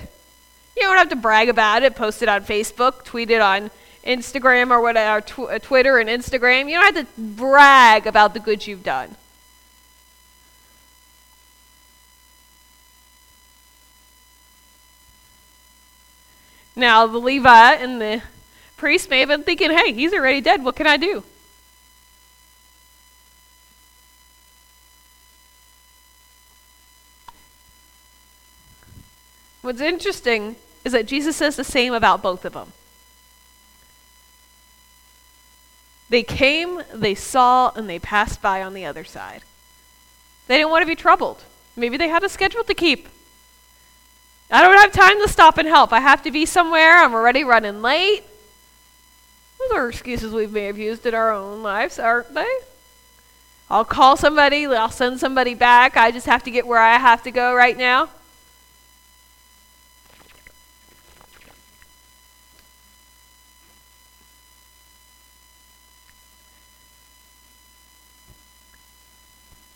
You 0.76 0.82
don't 0.82 0.96
have 0.96 1.10
to 1.10 1.16
brag 1.16 1.48
about 1.48 1.82
it, 1.82 1.94
post 1.94 2.22
it 2.22 2.28
on 2.28 2.44
Facebook, 2.44 3.04
tweet 3.04 3.30
it 3.30 3.40
on 3.40 3.70
Instagram 4.04 4.70
or 4.70 4.80
whatever, 4.80 5.20
tw- 5.20 5.50
uh, 5.50 5.58
Twitter 5.58 5.98
and 5.98 6.08
Instagram. 6.08 6.68
You 6.70 6.80
don't 6.80 6.94
have 6.94 7.06
to 7.06 7.20
brag 7.20 8.06
about 8.06 8.34
the 8.34 8.40
good 8.40 8.66
you've 8.66 8.82
done. 8.82 9.16
Now, 16.74 17.06
the 17.06 17.18
Levite 17.18 17.82
and 17.82 18.00
the 18.00 18.22
priest 18.80 19.10
may 19.10 19.20
have 19.20 19.28
been 19.28 19.42
thinking, 19.42 19.70
hey, 19.70 19.92
he's 19.92 20.14
already 20.14 20.40
dead. 20.40 20.64
What 20.64 20.74
can 20.74 20.86
I 20.86 20.96
do? 20.96 21.22
What's 29.60 29.82
interesting 29.82 30.56
is 30.82 30.92
that 30.92 31.04
Jesus 31.04 31.36
says 31.36 31.56
the 31.56 31.62
same 31.62 31.92
about 31.92 32.22
both 32.22 32.46
of 32.46 32.54
them. 32.54 32.72
They 36.08 36.22
came, 36.22 36.82
they 36.92 37.14
saw, 37.14 37.70
and 37.76 37.88
they 37.88 37.98
passed 37.98 38.40
by 38.40 38.62
on 38.62 38.72
the 38.72 38.86
other 38.86 39.04
side. 39.04 39.42
They 40.48 40.56
didn't 40.56 40.70
want 40.70 40.82
to 40.82 40.86
be 40.86 40.96
troubled. 40.96 41.44
Maybe 41.76 41.98
they 41.98 42.08
had 42.08 42.24
a 42.24 42.30
schedule 42.30 42.64
to 42.64 42.74
keep. 42.74 43.08
I 44.50 44.62
don't 44.62 44.80
have 44.80 44.90
time 44.90 45.20
to 45.20 45.28
stop 45.28 45.58
and 45.58 45.68
help. 45.68 45.92
I 45.92 46.00
have 46.00 46.22
to 46.22 46.30
be 46.30 46.46
somewhere. 46.46 46.96
I'm 46.96 47.12
already 47.12 47.44
running 47.44 47.82
late. 47.82 48.24
Those 49.60 49.76
are 49.76 49.88
excuses 49.88 50.32
we 50.32 50.46
may 50.46 50.64
have 50.64 50.78
used 50.78 51.04
in 51.04 51.14
our 51.14 51.30
own 51.32 51.62
lives, 51.62 51.98
aren't 51.98 52.34
they? 52.34 52.58
I'll 53.68 53.84
call 53.84 54.16
somebody, 54.16 54.66
I'll 54.66 54.90
send 54.90 55.20
somebody 55.20 55.54
back. 55.54 55.96
I 55.96 56.10
just 56.10 56.26
have 56.26 56.42
to 56.44 56.50
get 56.50 56.66
where 56.66 56.80
I 56.80 56.96
have 56.96 57.22
to 57.24 57.30
go 57.30 57.54
right 57.54 57.76
now. 57.76 58.08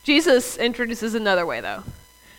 Jesus 0.03 0.59
introduces 0.59 1.15
another 1.15 1.47
way, 1.47 1.61
though. 1.61 1.83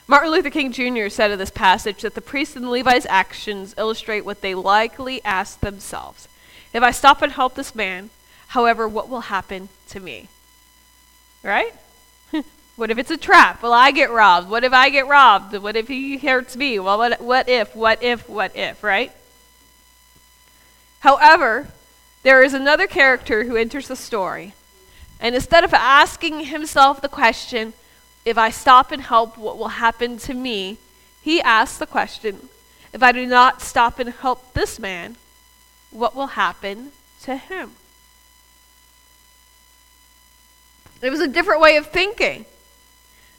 Martin 0.08 0.32
Luther 0.32 0.52
King 0.52 0.72
Jr. 0.72 1.10
said 1.10 1.32
of 1.32 1.40
this 1.40 1.50
passage 1.50 2.04
that 2.04 2.14
the 2.14 2.22
priest 2.22 2.56
and 2.56 2.66
the 2.66 2.70
Levite's 2.70 3.08
actions 3.10 3.74
illustrate 3.78 4.22
what 4.22 4.42
they 4.42 4.54
likely 4.54 5.24
asked 5.26 5.62
themselves. 5.62 6.28
If 6.76 6.84
I 6.84 6.92
stop 6.92 7.22
and 7.22 7.32
help 7.32 7.56
this 7.56 7.74
man, 7.74 8.10
however, 8.48 8.88
what 8.88 9.08
will 9.08 9.22
happen 9.22 9.70
to 9.90 10.00
me? 10.00 10.28
Right? 11.42 11.74
what 12.76 12.92
if 12.92 12.98
it's 12.98 13.10
a 13.10 13.18
trap? 13.18 13.64
Will 13.64 13.72
I 13.72 13.92
get 13.92 14.12
robbed? 14.12 14.50
What 14.50 14.66
if 14.66 14.74
I 14.74 14.90
get 14.90 15.08
robbed? 15.08 15.56
What 15.56 15.78
if 15.78 15.88
he 15.88 16.18
hurts 16.18 16.58
me? 16.58 16.78
Well, 16.78 16.98
what, 16.98 17.22
what 17.22 17.48
if, 17.48 17.74
what 17.76 18.04
if, 18.04 18.28
what 18.28 18.54
if, 18.58 18.84
right? 18.84 19.14
However, 21.00 21.70
there 22.24 22.44
is 22.44 22.54
another 22.54 22.88
character 22.88 23.46
who 23.46 23.56
enters 23.56 23.88
the 23.88 23.96
story 23.96 24.54
and 25.22 25.34
instead 25.34 25.64
of 25.64 25.74
asking 25.74 26.42
himself 26.42 27.02
the 27.02 27.08
question, 27.08 27.72
if 28.26 28.38
I 28.38 28.50
stop 28.50 28.92
and 28.92 29.02
help, 29.02 29.38
what 29.38 29.58
will 29.58 29.70
happen 29.70 30.18
to 30.18 30.34
me? 30.34 30.78
He 31.22 31.42
asks 31.42 31.78
the 31.78 31.88
question, 31.88 32.50
if 32.92 33.02
I 33.02 33.14
do 33.14 33.26
not 33.26 33.62
stop 33.62 33.98
and 33.98 34.10
help 34.10 34.54
this 34.54 34.78
man, 34.78 35.16
what 35.96 36.16
will 36.16 36.28
happen 36.28 36.92
to 37.24 37.36
him? 37.36 37.72
It 41.02 41.10
was 41.10 41.22
a 41.22 41.28
different 41.28 41.62
way 41.62 41.78
of 41.78 41.88
thinking. 41.88 42.46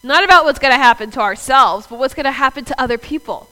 Not 0.02 0.24
about 0.24 0.44
what's 0.44 0.58
going 0.58 0.72
to 0.72 0.78
happen 0.78 1.10
to 1.12 1.20
ourselves, 1.20 1.86
but 1.86 1.98
what's 1.98 2.14
going 2.14 2.24
to 2.24 2.32
happen 2.32 2.64
to 2.66 2.80
other 2.80 2.98
people. 2.98 3.48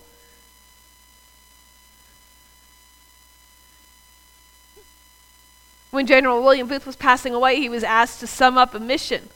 When 5.90 6.07
General 6.07 6.43
William 6.43 6.67
Booth 6.67 6.87
was 6.87 6.97
passing 6.97 7.35
away, 7.35 7.57
he 7.61 7.69
was 7.69 7.85
asked 7.85 8.21
to 8.21 8.27
sum 8.27 8.59
up 8.59 8.75
a 8.75 8.81
mission 8.81 9.29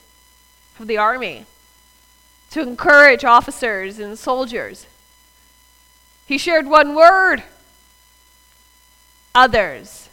for 0.75 0.85
the 0.85 0.97
Army 0.97 1.45
to 2.51 2.61
encourage 2.63 3.25
officers 3.25 3.99
and 3.99 4.19
soldiers. 4.19 4.87
He 6.27 6.39
shared 6.39 6.67
one 6.67 6.95
word 6.95 7.43
others. 9.39 10.09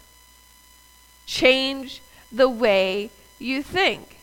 Change 1.25 2.01
the 2.31 2.49
way 2.49 3.09
you 3.39 3.63
think. 3.63 4.17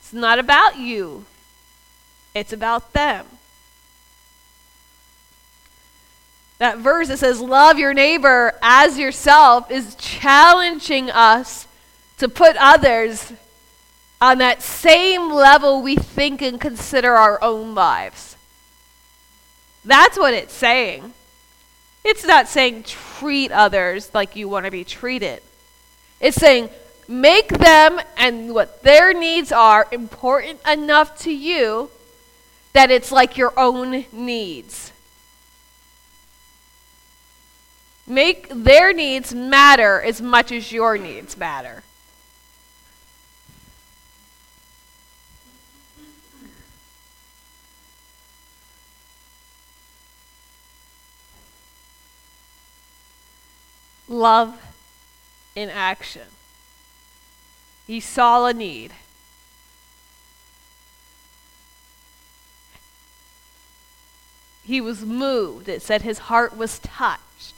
It's 0.00 0.12
not 0.12 0.38
about 0.38 0.78
you, 0.78 1.24
it's 2.34 2.52
about 2.52 2.92
them. 2.92 3.26
that 6.62 6.78
verse 6.78 7.08
that 7.08 7.18
says, 7.18 7.40
Love 7.40 7.76
your 7.76 7.92
neighbor 7.92 8.56
as 8.62 8.96
yourself, 8.96 9.68
is 9.68 9.96
challenging 9.96 11.10
us 11.10 11.66
to 12.18 12.28
put 12.28 12.54
others 12.56 13.32
on 14.20 14.38
that 14.38 14.62
same 14.62 15.32
level 15.32 15.82
we 15.82 15.96
think 15.96 16.40
and 16.40 16.60
consider 16.60 17.14
our 17.14 17.42
own 17.42 17.74
lives. 17.74 18.36
That's 19.84 20.16
what 20.16 20.34
it's 20.34 20.54
saying. 20.54 21.12
It's 22.04 22.24
not 22.24 22.48
saying 22.48 22.84
treat 22.84 23.52
others 23.52 24.10
like 24.12 24.34
you 24.34 24.48
want 24.48 24.64
to 24.64 24.70
be 24.70 24.84
treated. 24.84 25.42
It's 26.20 26.36
saying 26.36 26.70
make 27.08 27.48
them 27.48 28.00
and 28.16 28.54
what 28.54 28.82
their 28.82 29.12
needs 29.12 29.52
are 29.52 29.86
important 29.92 30.60
enough 30.66 31.18
to 31.20 31.32
you 31.32 31.90
that 32.72 32.90
it's 32.90 33.12
like 33.12 33.36
your 33.36 33.52
own 33.58 34.06
needs. 34.12 34.92
Make 38.06 38.48
their 38.48 38.92
needs 38.92 39.34
matter 39.34 40.00
as 40.00 40.20
much 40.20 40.50
as 40.50 40.72
your 40.72 40.98
needs 40.98 41.36
matter. 41.36 41.84
Love 54.12 54.60
in 55.56 55.70
action. 55.70 56.28
He 57.86 57.98
saw 57.98 58.44
a 58.44 58.52
need. 58.52 58.92
He 64.64 64.82
was 64.82 65.00
moved. 65.00 65.66
It 65.66 65.80
said 65.80 66.02
his 66.02 66.18
heart 66.18 66.54
was 66.54 66.78
touched. 66.80 67.54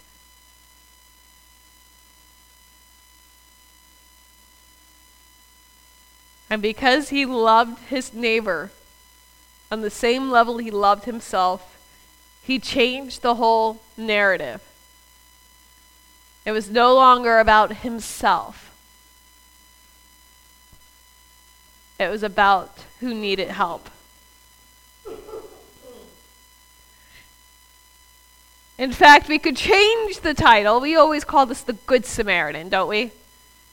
And 6.48 6.62
because 6.62 7.08
he 7.08 7.26
loved 7.26 7.80
his 7.88 8.14
neighbor 8.14 8.70
on 9.72 9.80
the 9.80 9.90
same 9.90 10.30
level 10.30 10.58
he 10.58 10.70
loved 10.70 11.04
himself, 11.04 11.76
he 12.44 12.60
changed 12.60 13.22
the 13.22 13.34
whole 13.34 13.80
narrative. 13.96 14.60
It 16.44 16.52
was 16.52 16.70
no 16.70 16.94
longer 16.94 17.38
about 17.38 17.78
himself. 17.78 18.70
It 21.98 22.08
was 22.08 22.22
about 22.22 22.84
who 23.00 23.14
needed 23.14 23.48
help. 23.48 23.88
In 28.76 28.92
fact, 28.92 29.28
we 29.28 29.38
could 29.38 29.56
change 29.56 30.20
the 30.20 30.34
title. 30.34 30.80
We 30.80 30.96
always 30.96 31.24
call 31.24 31.46
this 31.46 31.62
the 31.62 31.74
Good 31.74 32.04
Samaritan, 32.04 32.68
don't 32.68 32.88
we? 32.88 33.12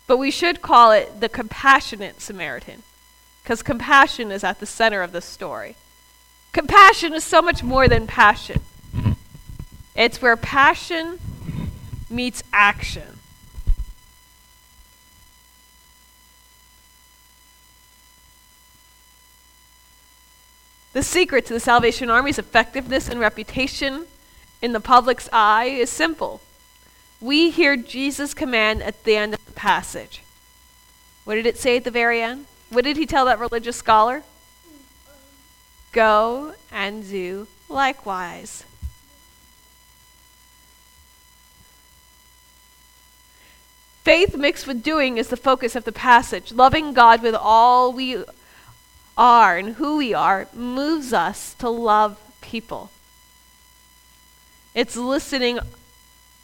But 0.05 0.17
we 0.17 0.29
should 0.29 0.61
call 0.61 0.91
it 0.91 1.19
the 1.19 1.29
Compassionate 1.29 2.21
Samaritan, 2.21 2.83
because 3.41 3.63
compassion 3.63 4.31
is 4.31 4.43
at 4.43 4.59
the 4.59 4.65
center 4.65 5.01
of 5.01 5.11
the 5.11 5.21
story. 5.21 5.75
Compassion 6.53 7.13
is 7.13 7.23
so 7.23 7.41
much 7.41 7.63
more 7.63 7.87
than 7.87 8.05
passion, 8.05 8.61
it's 9.95 10.21
where 10.21 10.37
passion 10.37 11.19
meets 12.11 12.43
action. 12.51 13.19
The 20.93 21.03
secret 21.03 21.45
to 21.45 21.53
the 21.53 21.59
Salvation 21.59 22.09
Army's 22.09 22.37
effectiveness 22.37 23.07
and 23.07 23.19
reputation 23.19 24.07
in 24.61 24.73
the 24.73 24.81
public's 24.81 25.29
eye 25.31 25.65
is 25.65 25.89
simple. 25.89 26.41
We 27.21 27.49
hear 27.49 27.77
Jesus' 27.77 28.33
command 28.33 28.83
at 28.83 29.03
the 29.03 29.15
end 29.15 29.33
of 29.33 29.45
the 29.45 29.53
passage. 29.53 30.21
What 31.23 31.35
did 31.35 31.45
it 31.45 31.57
say 31.57 31.77
at 31.77 31.85
the 31.85 31.91
very 31.91 32.21
end? 32.21 32.45
What 32.69 32.83
did 32.83 32.97
he 32.97 33.05
tell 33.05 33.25
that 33.25 33.39
religious 33.39 33.77
scholar? 33.77 34.23
Go 35.91 36.55
and 36.71 37.07
do 37.07 37.47
likewise. 37.69 38.65
Faith 44.03 44.35
mixed 44.35 44.65
with 44.65 44.81
doing 44.81 45.17
is 45.17 45.27
the 45.27 45.37
focus 45.37 45.75
of 45.75 45.83
the 45.83 45.91
passage. 45.91 46.51
Loving 46.51 46.93
God 46.93 47.21
with 47.21 47.35
all 47.35 47.93
we 47.93 48.23
are 49.17 49.57
and 49.57 49.75
who 49.75 49.97
we 49.97 50.13
are 50.13 50.47
moves 50.53 51.13
us 51.13 51.53
to 51.55 51.69
love 51.69 52.17
people. 52.41 52.89
It's 54.73 54.97
listening 54.97 55.59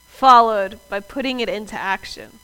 followed 0.08 0.80
by 0.90 1.00
putting 1.00 1.40
it 1.40 1.50
into 1.50 1.76
action. 1.76 2.40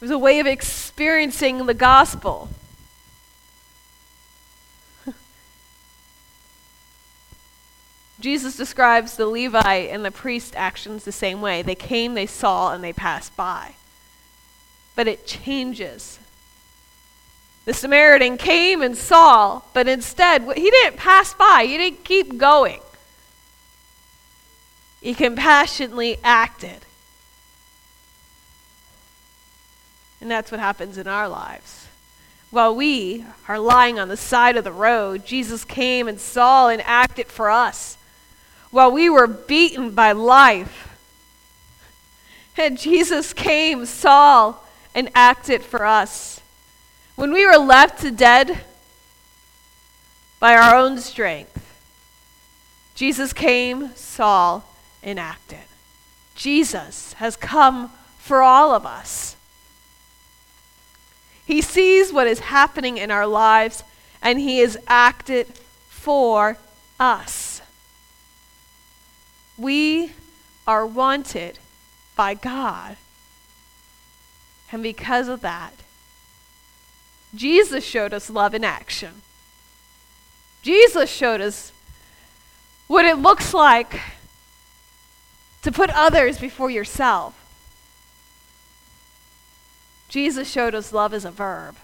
It 0.00 0.04
was 0.04 0.10
a 0.10 0.18
way 0.18 0.38
of 0.40 0.46
experiencing 0.46 1.66
the 1.66 1.74
gospel. 1.74 2.50
Jesus 8.20 8.56
describes 8.56 9.16
the 9.16 9.26
Levite 9.26 9.90
and 9.90 10.04
the 10.04 10.10
priest 10.10 10.54
actions 10.54 11.04
the 11.04 11.12
same 11.12 11.40
way. 11.40 11.62
They 11.62 11.74
came, 11.74 12.14
they 12.14 12.26
saw, 12.26 12.72
and 12.72 12.84
they 12.84 12.92
passed 12.92 13.34
by. 13.36 13.74
But 14.94 15.08
it 15.08 15.26
changes. 15.26 16.18
The 17.64 17.74
Samaritan 17.74 18.36
came 18.36 18.82
and 18.82 18.96
saw, 18.96 19.62
but 19.72 19.88
instead, 19.88 20.42
he 20.42 20.70
didn't 20.70 20.96
pass 20.96 21.34
by, 21.34 21.64
he 21.66 21.78
didn't 21.78 22.04
keep 22.04 22.36
going. 22.36 22.80
He 25.00 25.14
compassionately 25.14 26.18
acted. 26.22 26.84
And 30.20 30.30
that's 30.30 30.50
what 30.50 30.60
happens 30.60 30.98
in 30.98 31.06
our 31.06 31.28
lives. 31.28 31.86
While 32.50 32.74
we 32.74 33.24
are 33.48 33.58
lying 33.58 33.98
on 33.98 34.08
the 34.08 34.16
side 34.16 34.56
of 34.56 34.64
the 34.64 34.72
road, 34.72 35.24
Jesus 35.24 35.64
came 35.64 36.08
and 36.08 36.20
saw 36.20 36.68
and 36.68 36.82
acted 36.82 37.28
for 37.28 37.50
us 37.50 37.96
while 38.70 38.90
we 38.92 39.10
were 39.10 39.26
beaten 39.26 39.90
by 39.90 40.12
life. 40.12 40.96
And 42.56 42.78
Jesus 42.78 43.32
came, 43.32 43.86
saw, 43.86 44.56
and 44.94 45.10
acted 45.14 45.62
for 45.62 45.84
us. 45.84 46.40
When 47.16 47.32
we 47.32 47.46
were 47.46 47.58
left 47.58 48.00
to 48.02 48.10
dead 48.10 48.60
by 50.38 50.54
our 50.54 50.74
own 50.74 50.98
strength, 50.98 51.56
Jesus 52.94 53.32
came, 53.32 53.94
saw, 53.94 54.62
and 55.02 55.18
acted. 55.18 55.58
Jesus 56.34 57.14
has 57.14 57.36
come 57.36 57.90
for 58.18 58.42
all 58.42 58.74
of 58.74 58.84
us. 58.84 59.36
He 61.46 61.62
sees 61.62 62.12
what 62.12 62.26
is 62.26 62.40
happening 62.40 62.96
in 62.96 63.10
our 63.10 63.26
lives, 63.26 63.82
and 64.22 64.38
He 64.38 64.58
has 64.58 64.76
acted 64.86 65.46
for 65.88 66.58
us. 66.98 67.49
We 69.60 70.12
are 70.66 70.86
wanted 70.86 71.58
by 72.16 72.32
God. 72.32 72.96
And 74.72 74.82
because 74.82 75.28
of 75.28 75.42
that, 75.42 75.74
Jesus 77.34 77.84
showed 77.84 78.14
us 78.14 78.30
love 78.30 78.54
in 78.54 78.64
action. 78.64 79.20
Jesus 80.62 81.10
showed 81.10 81.42
us 81.42 81.72
what 82.86 83.04
it 83.04 83.18
looks 83.18 83.52
like 83.52 84.00
to 85.62 85.70
put 85.70 85.90
others 85.90 86.38
before 86.38 86.70
yourself. 86.70 87.34
Jesus 90.08 90.50
showed 90.50 90.74
us 90.74 90.90
love 90.90 91.12
as 91.12 91.26
a 91.26 91.30
verb 91.30 91.76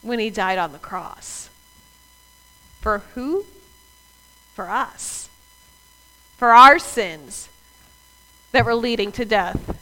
when 0.00 0.18
he 0.18 0.30
died 0.30 0.58
on 0.58 0.72
the 0.72 0.78
cross. 0.78 1.50
For 2.80 3.00
who? 3.14 3.44
For 4.58 4.68
us, 4.68 5.28
for 6.36 6.48
our 6.48 6.80
sins 6.80 7.48
that 8.50 8.64
were 8.64 8.74
leading 8.74 9.12
to 9.12 9.24
death. 9.24 9.78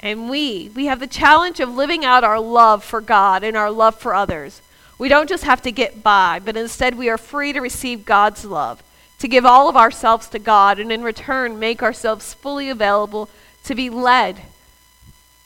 And 0.00 0.28
we, 0.28 0.70
we 0.74 0.84
have 0.84 1.00
the 1.00 1.06
challenge 1.06 1.58
of 1.60 1.74
living 1.74 2.04
out 2.04 2.22
our 2.24 2.38
love 2.38 2.84
for 2.84 3.00
God 3.00 3.42
and 3.42 3.56
our 3.56 3.70
love 3.70 3.94
for 3.94 4.14
others. 4.14 4.60
We 4.98 5.08
don't 5.08 5.30
just 5.30 5.44
have 5.44 5.62
to 5.62 5.72
get 5.72 6.02
by, 6.02 6.42
but 6.44 6.58
instead 6.58 6.98
we 6.98 7.08
are 7.08 7.16
free 7.16 7.54
to 7.54 7.60
receive 7.60 8.04
God's 8.04 8.44
love, 8.44 8.82
to 9.20 9.28
give 9.28 9.46
all 9.46 9.70
of 9.70 9.78
ourselves 9.78 10.28
to 10.28 10.38
God, 10.38 10.78
and 10.78 10.92
in 10.92 11.02
return 11.02 11.58
make 11.58 11.82
ourselves 11.82 12.34
fully 12.34 12.68
available 12.68 13.30
to 13.64 13.74
be 13.74 13.90
led 13.90 14.42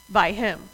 by 0.09 0.33
Him. 0.33 0.69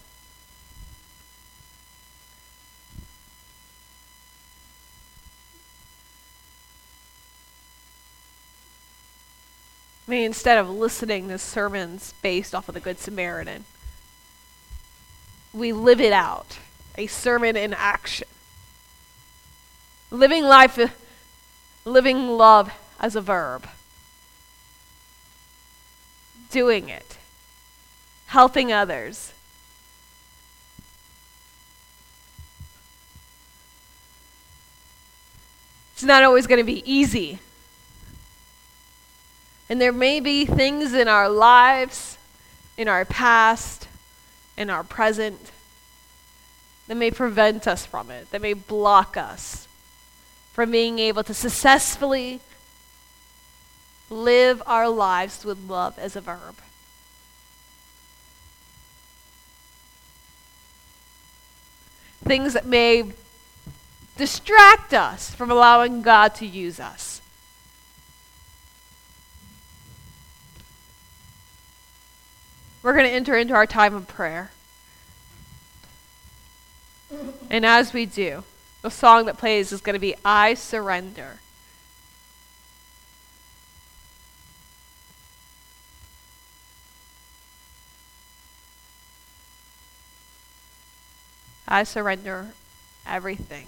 I 10.07 10.11
mean, 10.11 10.24
instead 10.24 10.59
of 10.59 10.68
listening 10.68 11.28
to 11.28 11.38
sermons 11.38 12.12
based 12.20 12.54
off 12.54 12.68
of 12.68 12.74
the 12.74 12.80
Good 12.80 12.98
Samaritan, 12.98 13.64
we 15.52 15.72
live 15.72 16.00
it 16.00 16.12
out 16.12 16.59
a 16.96 17.07
sermon 17.07 17.57
in 17.57 17.72
action. 17.72 18.28
Living 20.11 20.44
life, 20.44 20.78
living 21.85 22.28
love 22.28 22.70
as 23.00 23.16
a 23.16 23.20
verb. 23.20 23.66
Doing 26.50 26.88
it 26.88 27.18
helping 28.34 28.72
others. 28.72 29.32
It's 35.92 36.02
not 36.02 36.24
always 36.24 36.48
going 36.48 36.58
to 36.58 36.64
be 36.64 36.82
easy. 36.84 37.38
And 39.68 39.80
there 39.80 39.92
may 39.92 40.18
be 40.18 40.44
things 40.44 40.94
in 40.94 41.06
our 41.06 41.28
lives, 41.28 42.18
in 42.76 42.88
our 42.88 43.04
past, 43.04 43.86
in 44.56 44.68
our 44.68 44.82
present, 44.82 45.52
that 46.88 46.96
may 46.96 47.12
prevent 47.12 47.68
us 47.68 47.86
from 47.86 48.10
it, 48.10 48.32
that 48.32 48.42
may 48.42 48.54
block 48.54 49.16
us 49.16 49.68
from 50.52 50.72
being 50.72 50.98
able 50.98 51.22
to 51.22 51.34
successfully 51.34 52.40
live 54.10 54.60
our 54.66 54.88
lives 54.88 55.44
with 55.44 55.70
love 55.70 55.96
as 56.00 56.16
a 56.16 56.20
verb. 56.20 56.56
Things 62.24 62.54
that 62.54 62.66
may 62.66 63.12
distract 64.16 64.94
us 64.94 65.30
from 65.30 65.50
allowing 65.50 66.02
God 66.02 66.34
to 66.37 66.46
use 66.46 66.80
us. 66.80 67.20
We're 72.82 72.92
going 72.92 73.06
to 73.06 73.12
enter 73.12 73.37
into 73.37 73.54
our 73.54 73.66
time 73.66 73.94
of 73.94 74.06
prayer. 74.06 74.50
And 77.48 77.64
as 77.64 77.92
we 77.92 78.04
do, 78.04 78.44
the 78.82 78.90
song 78.90 79.24
that 79.26 79.38
plays 79.38 79.72
is 79.72 79.80
going 79.80 79.94
to 79.94 80.00
be 80.00 80.14
I 80.24 80.54
Surrender. 80.54 81.40
I 91.74 91.82
surrender 91.82 92.50
everything 93.04 93.66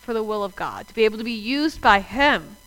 for 0.00 0.14
the 0.14 0.22
will 0.22 0.44
of 0.44 0.54
God, 0.54 0.86
to 0.86 0.94
be 0.94 1.04
able 1.04 1.18
to 1.18 1.24
be 1.24 1.32
used 1.32 1.80
by 1.80 1.98
Him, 1.98 2.58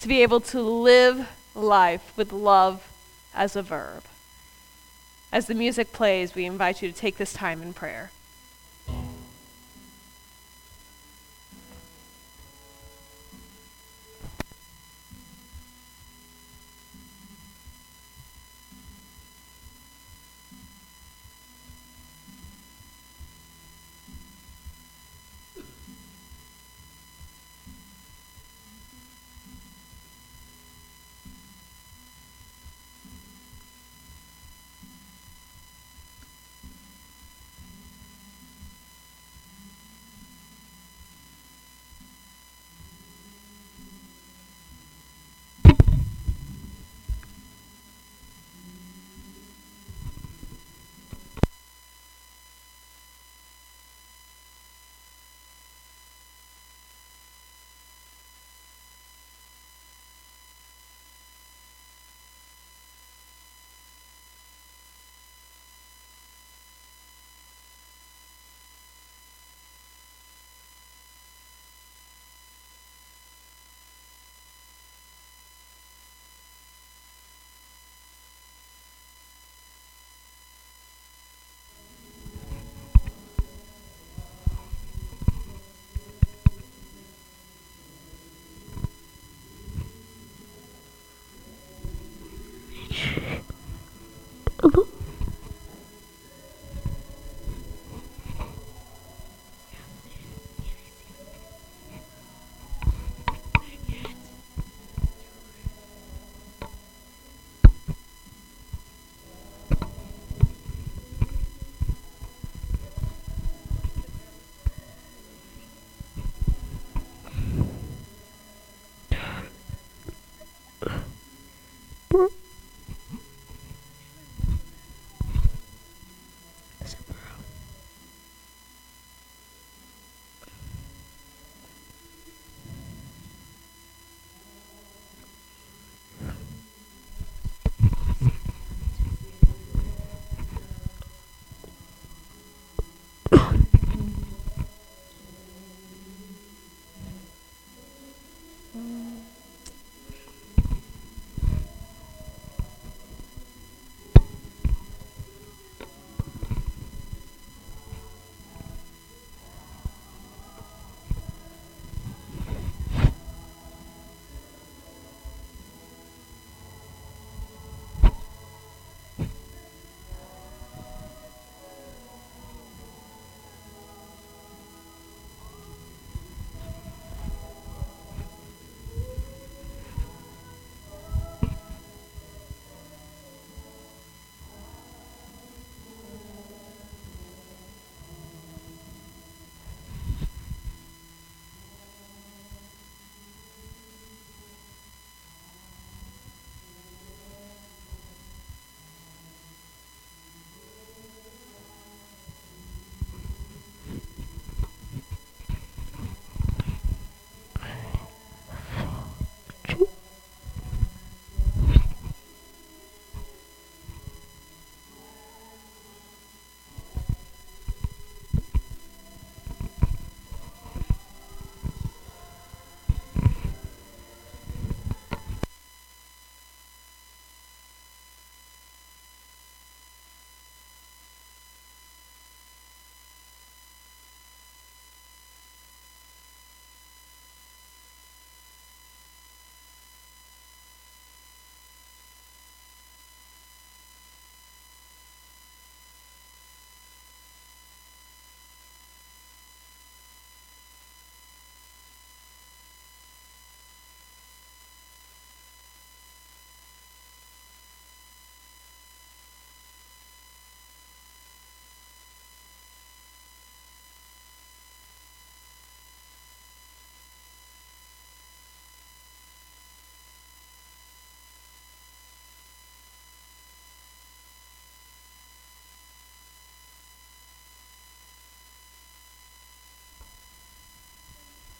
to 0.00 0.06
be 0.06 0.22
able 0.22 0.40
to 0.40 0.60
live 0.60 1.26
life 1.54 2.12
with 2.14 2.30
love 2.30 2.86
as 3.34 3.56
a 3.56 3.62
verb. 3.62 4.02
As 5.32 5.46
the 5.46 5.54
music 5.54 5.94
plays, 5.94 6.34
we 6.34 6.44
invite 6.44 6.82
you 6.82 6.92
to 6.92 6.94
take 6.94 7.16
this 7.16 7.32
time 7.32 7.62
in 7.62 7.72
prayer. 7.72 8.10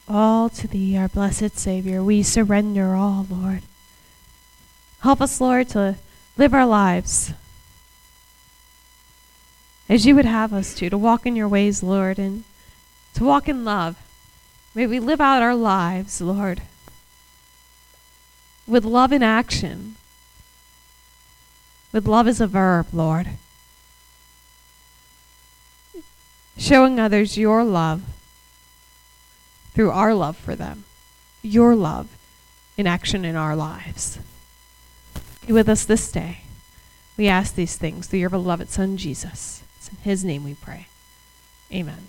All 0.09 0.49
to 0.51 0.69
Thee, 0.69 0.97
our 0.97 1.09
blessed 1.09 1.59
Savior. 1.59 2.03
We 2.03 2.23
surrender 2.23 2.95
all, 2.95 3.27
Lord. 3.29 3.63
Help 5.01 5.21
us, 5.21 5.41
Lord, 5.41 5.69
to 5.71 5.97
live 6.37 6.55
our 6.55 6.67
lives 6.67 7.33
as 9.89 10.05
you 10.05 10.15
would 10.15 10.25
have 10.25 10.53
us 10.53 10.75
to, 10.75 10.91
to 10.91 10.99
walk 10.99 11.27
in 11.27 11.37
your 11.37 11.49
ways, 11.49 11.83
Lord, 11.83 12.19
and 12.19 12.45
to 13.15 13.25
walk 13.25 13.49
in 13.49 13.65
love. 13.65 13.97
May 14.75 14.87
we 14.87 14.99
live 15.01 15.21
out 15.21 15.43
our 15.43 15.55
lives, 15.55 16.21
Lord, 16.21 16.63
with 18.67 18.85
love 18.85 19.13
in 19.13 19.23
action, 19.23 19.97
with 21.93 22.07
love 22.07 22.27
as 22.27 22.41
a 22.41 22.47
verb, 22.47 22.89
Lord. 22.93 23.29
Showing 26.59 26.99
others 26.99 27.39
your 27.39 27.65
love 27.65 28.03
through 29.77 29.91
our 29.91 30.15
love 30.15 30.39
for 30.39 30.57
them, 30.57 30.85
your 31.43 31.75
love 31.75 32.09
in 32.79 32.87
action 32.87 33.27
in 33.27 33.37
our 33.37 33.55
lives. 33.55 34.19
Be 35.47 35.53
with 35.53 35.69
us 35.69 35.85
this 35.85 36.11
day. 36.11 36.39
We 37.19 37.29
ask 37.29 37.55
these 37.55 37.77
things 37.77 38.07
through 38.07 38.21
your 38.21 38.31
beloved 38.31 38.71
Son, 38.71 38.97
Jesus. 38.97 39.63
It's 39.77 39.91
in 39.91 39.99
his 39.99 40.25
name 40.25 40.45
we 40.45 40.55
pray. 40.55 40.87
Amen. 41.71 42.09